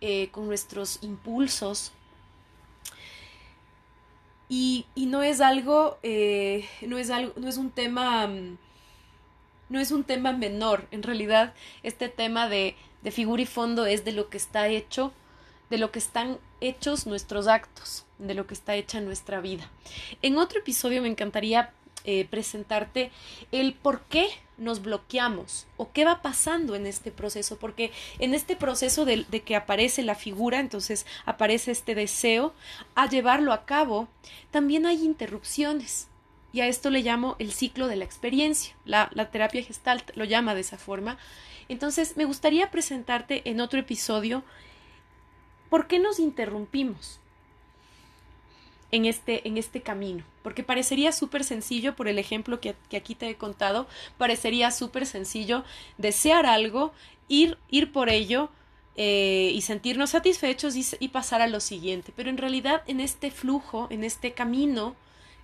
eh, 0.00 0.28
con 0.30 0.46
nuestros 0.46 0.98
impulsos. 1.02 1.92
Y, 4.48 4.86
no 4.96 5.22
es 5.22 5.40
algo, 5.40 5.98
eh, 6.02 6.68
no 6.82 6.98
es 6.98 7.10
algo, 7.10 7.32
no 7.36 7.48
es 7.48 7.56
un 7.56 7.70
tema, 7.70 8.26
mm, 8.26 8.58
no 9.70 9.80
es 9.80 9.90
un 9.90 10.04
tema 10.04 10.32
menor. 10.32 10.86
En 10.90 11.02
realidad, 11.02 11.54
este 11.82 12.08
tema 12.08 12.48
de, 12.48 12.76
de 13.02 13.10
figura 13.10 13.42
y 13.42 13.46
fondo 13.46 13.86
es 13.86 14.04
de 14.04 14.12
lo 14.12 14.28
que 14.28 14.36
está 14.36 14.68
hecho, 14.68 15.12
de 15.70 15.78
lo 15.78 15.90
que 15.90 15.98
están 15.98 16.38
hechos 16.60 17.06
nuestros 17.06 17.46
actos, 17.48 18.04
de 18.18 18.34
lo 18.34 18.46
que 18.46 18.54
está 18.54 18.74
hecha 18.74 19.00
nuestra 19.00 19.40
vida. 19.40 19.70
En 20.20 20.36
otro 20.36 20.58
episodio 20.60 21.00
me 21.00 21.08
encantaría 21.08 21.72
eh, 22.04 22.26
presentarte 22.28 23.10
el 23.52 23.74
por 23.74 24.02
qué 24.02 24.28
nos 24.58 24.82
bloqueamos 24.82 25.66
o 25.76 25.92
qué 25.92 26.04
va 26.04 26.22
pasando 26.22 26.74
en 26.74 26.86
este 26.86 27.10
proceso, 27.10 27.58
porque 27.58 27.90
en 28.18 28.34
este 28.34 28.56
proceso 28.56 29.04
de, 29.04 29.24
de, 29.30 29.42
que 29.42 29.56
aparece 29.56 30.02
la 30.02 30.14
figura, 30.14 30.60
entonces 30.60 31.06
aparece 31.24 31.70
este 31.70 31.94
deseo, 31.94 32.54
a 32.94 33.08
llevarlo 33.08 33.52
a 33.52 33.64
cabo, 33.64 34.08
también 34.50 34.86
hay 34.86 35.04
interrupciones. 35.04 36.08
Y 36.52 36.60
a 36.60 36.66
esto 36.66 36.90
le 36.90 37.00
llamo 37.00 37.36
el 37.38 37.50
ciclo 37.50 37.88
de 37.88 37.96
la 37.96 38.04
experiencia. 38.04 38.76
La, 38.84 39.10
la 39.14 39.30
terapia 39.30 39.62
gestalt 39.62 40.14
lo 40.16 40.24
llama 40.24 40.54
de 40.54 40.60
esa 40.60 40.76
forma. 40.76 41.16
Entonces, 41.68 42.18
me 42.18 42.26
gustaría 42.26 42.70
presentarte 42.70 43.48
en 43.48 43.60
otro 43.62 43.80
episodio 43.80 44.44
por 45.70 45.86
qué 45.86 45.98
nos 45.98 46.18
interrumpimos 46.18 47.21
en 48.92 49.06
este, 49.06 49.48
en 49.48 49.58
este 49.58 49.80
camino. 49.80 50.22
Porque 50.42 50.62
parecería 50.62 51.10
súper 51.10 51.42
sencillo, 51.42 51.96
por 51.96 52.06
el 52.06 52.18
ejemplo 52.18 52.60
que, 52.60 52.76
aquí 52.96 53.14
te 53.14 53.28
he 53.28 53.34
contado, 53.34 53.88
parecería 54.18 54.70
súper 54.70 55.06
sencillo 55.06 55.64
desear 55.98 56.46
algo, 56.46 56.92
ir, 57.26 57.58
ir 57.70 57.90
por 57.90 58.10
ello 58.10 58.50
eh, 58.96 59.50
y 59.52 59.62
sentirnos 59.62 60.10
satisfechos 60.10 60.76
y, 60.76 61.08
pasar 61.08 61.40
a 61.40 61.48
lo 61.48 61.58
siguiente. 61.58 62.12
Pero 62.14 62.30
en 62.30 62.38
realidad 62.38 62.82
en 62.86 63.00
este 63.00 63.30
flujo, 63.30 63.88
en 63.90 64.04
este 64.04 64.32
camino 64.32 64.94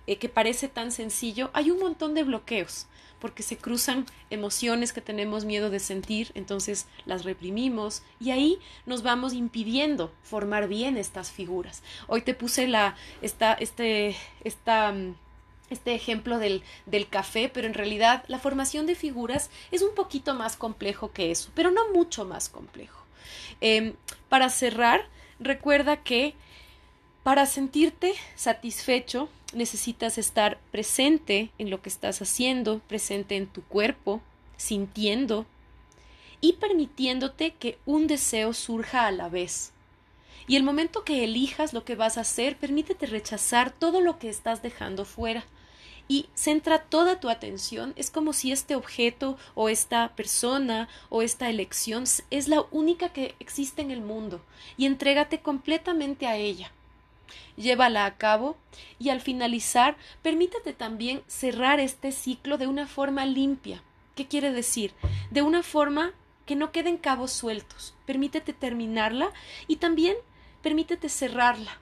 eh, 0.07 0.17
que 0.17 0.29
parece 0.29 0.69
tan 0.69 0.91
sencillo, 0.91 1.49
hay 1.53 1.71
un 1.71 1.79
montón 1.79 2.13
de 2.13 2.23
bloqueos 2.23 2.87
porque 3.19 3.43
se 3.43 3.57
cruzan 3.57 4.05
emociones 4.29 4.93
que 4.93 5.01
tenemos 5.01 5.45
miedo 5.45 5.69
de 5.69 5.79
sentir, 5.79 6.31
entonces 6.35 6.87
las 7.05 7.23
reprimimos 7.23 8.03
y 8.19 8.31
ahí 8.31 8.59
nos 8.85 9.03
vamos 9.03 9.33
impidiendo 9.33 10.11
formar 10.23 10.67
bien 10.67 10.97
estas 10.97 11.31
figuras. 11.31 11.83
Hoy 12.07 12.21
te 12.21 12.33
puse 12.33 12.67
la, 12.67 12.95
esta, 13.21 13.53
este, 13.53 14.15
esta, 14.43 14.93
este 15.69 15.93
ejemplo 15.93 16.39
del, 16.39 16.63
del 16.85 17.07
café, 17.07 17.49
pero 17.53 17.67
en 17.67 17.73
realidad 17.73 18.23
la 18.27 18.39
formación 18.39 18.85
de 18.85 18.95
figuras 18.95 19.49
es 19.71 19.81
un 19.81 19.93
poquito 19.95 20.33
más 20.33 20.55
complejo 20.55 21.11
que 21.11 21.31
eso, 21.31 21.51
pero 21.55 21.71
no 21.71 21.91
mucho 21.93 22.25
más 22.25 22.49
complejo. 22.49 22.99
Em, 23.61 23.93
para 24.29 24.49
cerrar, 24.49 25.07
recuerda 25.39 25.97
que 25.97 26.35
para 27.29 27.45
sentirte 27.45 28.15
satisfecho, 28.33 29.29
necesitas 29.53 30.17
estar 30.17 30.57
presente 30.71 31.51
en 31.59 31.69
lo 31.69 31.79
que 31.79 31.89
estás 31.89 32.23
haciendo, 32.23 32.79
presente 32.87 33.35
en 33.35 33.45
tu 33.45 33.61
cuerpo, 33.61 34.19
sintiendo 34.57 35.45
y 36.41 36.53
permitiéndote 36.53 37.51
que 37.51 37.77
un 37.85 38.07
deseo 38.07 38.51
surja 38.53 39.05
a 39.05 39.11
la 39.11 39.29
vez. 39.29 39.73
Y 40.47 40.55
el 40.55 40.63
momento 40.63 41.03
que 41.03 41.23
elijas 41.23 41.71
lo 41.71 41.85
que 41.85 41.93
vas 41.93 42.17
a 42.17 42.21
hacer, 42.21 42.57
permítete 42.57 43.05
rechazar 43.05 43.69
todo 43.69 44.01
lo 44.01 44.17
que 44.17 44.29
estás 44.29 44.63
dejando 44.63 45.05
fuera 45.05 45.45
y 46.07 46.29
centra 46.33 46.81
toda 46.81 47.19
tu 47.19 47.29
atención. 47.29 47.93
Es 47.95 48.09
como 48.09 48.33
si 48.33 48.51
este 48.51 48.73
objeto 48.73 49.37
o 49.53 49.69
esta 49.69 50.15
persona 50.15 50.89
o 51.09 51.21
esta 51.21 51.47
elección 51.47 52.05
es 52.31 52.47
la 52.47 52.65
única 52.71 53.09
que 53.09 53.35
existe 53.39 53.83
en 53.83 53.91
el 53.91 54.01
mundo 54.01 54.41
y 54.77 54.87
entrégate 54.87 55.41
completamente 55.41 56.25
a 56.25 56.35
ella. 56.35 56.71
Llévala 57.55 58.05
a 58.05 58.17
cabo 58.17 58.57
y 58.99 59.09
al 59.09 59.21
finalizar 59.21 59.97
permítete 60.21 60.73
también 60.73 61.21
cerrar 61.27 61.79
este 61.79 62.11
ciclo 62.11 62.57
de 62.57 62.67
una 62.67 62.87
forma 62.87 63.25
limpia. 63.25 63.83
¿Qué 64.15 64.27
quiere 64.27 64.51
decir? 64.51 64.93
De 65.31 65.41
una 65.41 65.63
forma 65.63 66.13
que 66.45 66.55
no 66.55 66.71
queden 66.71 66.97
cabos 66.97 67.31
sueltos. 67.31 67.95
Permítete 68.05 68.53
terminarla 68.53 69.31
y 69.67 69.77
también 69.77 70.15
permítete 70.61 71.09
cerrarla. 71.09 71.79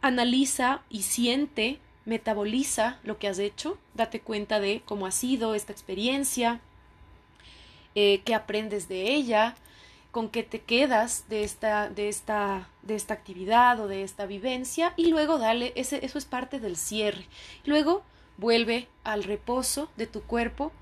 Analiza 0.00 0.82
y 0.88 1.02
siente 1.02 1.80
metaboliza 2.06 2.98
lo 3.02 3.18
que 3.18 3.28
has 3.28 3.38
hecho, 3.38 3.76
date 3.94 4.20
cuenta 4.20 4.60
de 4.60 4.80
cómo 4.86 5.06
ha 5.06 5.10
sido 5.10 5.54
esta 5.54 5.72
experiencia, 5.72 6.60
eh, 7.94 8.22
qué 8.24 8.34
aprendes 8.34 8.88
de 8.88 9.12
ella, 9.12 9.56
con 10.16 10.30
qué 10.30 10.42
te 10.42 10.62
quedas 10.62 11.28
de 11.28 11.44
esta, 11.44 11.90
de 11.90 12.08
esta, 12.08 12.70
de 12.80 12.94
esta 12.94 13.12
actividad 13.12 13.78
o 13.80 13.86
de 13.86 14.02
esta 14.02 14.24
vivencia 14.24 14.94
y 14.96 15.08
luego 15.10 15.36
dale, 15.36 15.74
ese, 15.76 16.06
eso 16.06 16.16
es 16.16 16.24
parte 16.24 16.58
del 16.58 16.78
cierre. 16.78 17.26
Luego 17.66 18.02
vuelve 18.38 18.88
al 19.04 19.24
reposo 19.24 19.90
de 19.98 20.06
tu 20.06 20.22
cuerpo, 20.22 20.72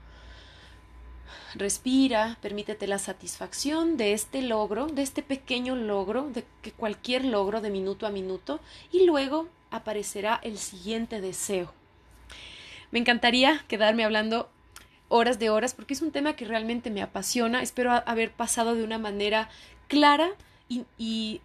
respira, 1.57 2.39
permítete 2.43 2.87
la 2.87 3.01
satisfacción 3.01 3.97
de 3.97 4.13
este 4.13 4.41
logro, 4.41 4.87
de 4.87 5.03
este 5.03 5.25
pequeño 5.25 5.75
logro, 5.75 6.31
de 6.31 6.45
que 6.63 6.71
cualquier 6.71 7.25
logro 7.25 7.61
de 7.61 7.71
minuto 7.71 8.07
a 8.07 8.11
minuto 8.11 8.61
y 8.93 9.05
luego 9.05 9.49
aparecerá 9.73 10.39
el 10.45 10.59
siguiente 10.59 11.21
deseo. 11.21 11.73
Me 12.93 13.01
encantaría 13.01 13.65
quedarme 13.67 14.05
hablando 14.05 14.49
horas 15.09 15.39
de 15.39 15.51
horas 15.51 15.75
porque 15.75 15.95
es 15.95 16.03
un 16.03 16.11
tema 16.11 16.35
que 16.35 16.45
realmente 16.45 16.91
me 16.91 17.03
apasiona. 17.03 17.63
Espero 17.63 17.93
haber 17.93 18.31
pasado 18.33 18.75
de 18.75 18.85
una 18.85 18.99
manera 18.99 19.49
clara 19.89 20.31
y, 20.69 20.85
y 20.99 21.41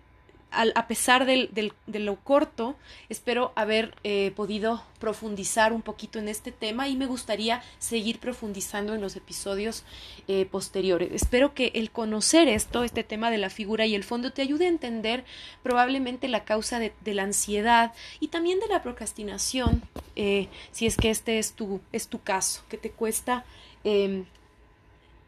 a 0.51 0.87
pesar 0.87 1.25
del, 1.25 1.73
de 1.85 1.99
lo 1.99 2.15
corto, 2.15 2.75
espero 3.07 3.51
haber 3.55 3.93
eh, 4.03 4.31
podido 4.35 4.83
profundizar 4.99 5.73
un 5.73 5.83
poquito 5.83 6.17
en 6.17 6.27
este 6.27 6.51
tema 6.51 6.87
y 6.87 6.95
me 6.95 7.05
gustaría 7.05 7.61
seguir 7.77 8.19
profundizando 8.19 8.95
en 8.95 9.01
los 9.01 9.15
episodios 9.15 9.83
eh, 10.27 10.45
posteriores. 10.45 11.11
Espero 11.13 11.53
que 11.53 11.71
el 11.75 11.91
conocer 11.91 12.47
esto, 12.47 12.83
este 12.83 13.03
tema 13.03 13.29
de 13.29 13.37
la 13.37 13.51
figura 13.51 13.85
y 13.85 13.93
el 13.93 14.03
fondo, 14.03 14.33
te 14.33 14.41
ayude 14.41 14.65
a 14.65 14.69
entender 14.69 15.23
probablemente 15.61 16.27
la 16.27 16.43
causa 16.45 16.79
de, 16.79 16.93
la 17.05 17.23
ansiedad 17.23 17.93
y 18.19 18.29
también 18.29 18.59
de 18.59 18.67
la 18.67 18.81
procrastinación, 18.81 19.83
eh, 20.15 20.47
si 20.71 20.87
es 20.87 20.97
que 20.97 21.11
este 21.11 21.37
es 21.37 21.53
tu, 21.53 21.79
es 21.91 22.07
tu 22.07 22.21
caso, 22.21 22.63
que 22.69 22.77
te 22.77 22.89
cuesta 22.89 23.45
em, 23.83 24.25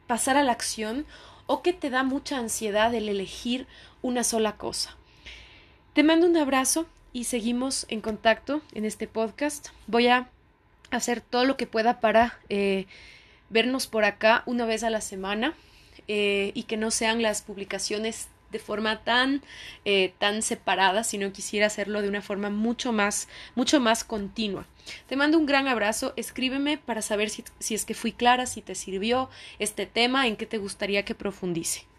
pasar 0.07 0.35
a 0.35 0.43
la 0.43 0.51
acción 0.51 1.05
o 1.45 1.61
que 1.61 1.73
te 1.73 1.89
da 1.89 2.03
mucha 2.03 2.37
ansiedad 2.37 2.93
el 2.95 3.07
elegir 3.07 3.67
una 4.01 4.23
sola 4.23 4.57
cosa. 4.57 4.97
Te 5.93 6.03
mando 6.03 6.25
un 6.25 6.37
abrazo 6.37 6.85
y 7.11 7.25
seguimos 7.25 7.85
en 7.89 7.99
contacto 7.99 8.61
en 8.73 8.85
este 8.85 9.07
podcast. 9.07 9.67
Voy 9.87 10.07
a 10.07 10.29
hacer 10.89 11.19
todo 11.19 11.43
lo 11.43 11.57
que 11.57 11.67
pueda 11.67 11.99
para 11.99 12.39
eh, 12.47 12.85
vernos 13.49 13.87
por 13.87 14.05
acá 14.05 14.43
una 14.45 14.65
vez 14.65 14.85
a 14.85 14.89
la 14.89 15.01
semana 15.01 15.53
eh, 16.07 16.53
y 16.55 16.63
que 16.63 16.77
no 16.77 16.91
sean 16.91 17.21
las 17.21 17.41
publicaciones 17.41 18.29
de 18.53 18.59
forma 18.59 19.03
tan 19.03 19.41
eh, 19.83 20.13
tan 20.17 20.41
separada, 20.43 21.03
sino 21.03 21.33
quisiera 21.33 21.67
hacerlo 21.67 22.01
de 22.01 22.07
una 22.07 22.21
forma 22.21 22.49
mucho 22.49 22.93
más 22.93 23.27
mucho 23.55 23.81
más 23.81 24.05
continua. 24.05 24.65
Te 25.07 25.17
mando 25.17 25.37
un 25.37 25.45
gran 25.45 25.67
abrazo, 25.67 26.13
escríbeme 26.15 26.77
para 26.77 27.01
saber 27.01 27.29
si, 27.29 27.43
si 27.59 27.75
es 27.75 27.83
que 27.83 27.95
fui 27.95 28.13
clara, 28.13 28.45
si 28.45 28.61
te 28.61 28.75
sirvió 28.75 29.29
este 29.59 29.87
tema, 29.87 30.27
en 30.27 30.37
qué 30.37 30.45
te 30.45 30.57
gustaría 30.57 31.03
que 31.03 31.15
profundice. 31.15 31.90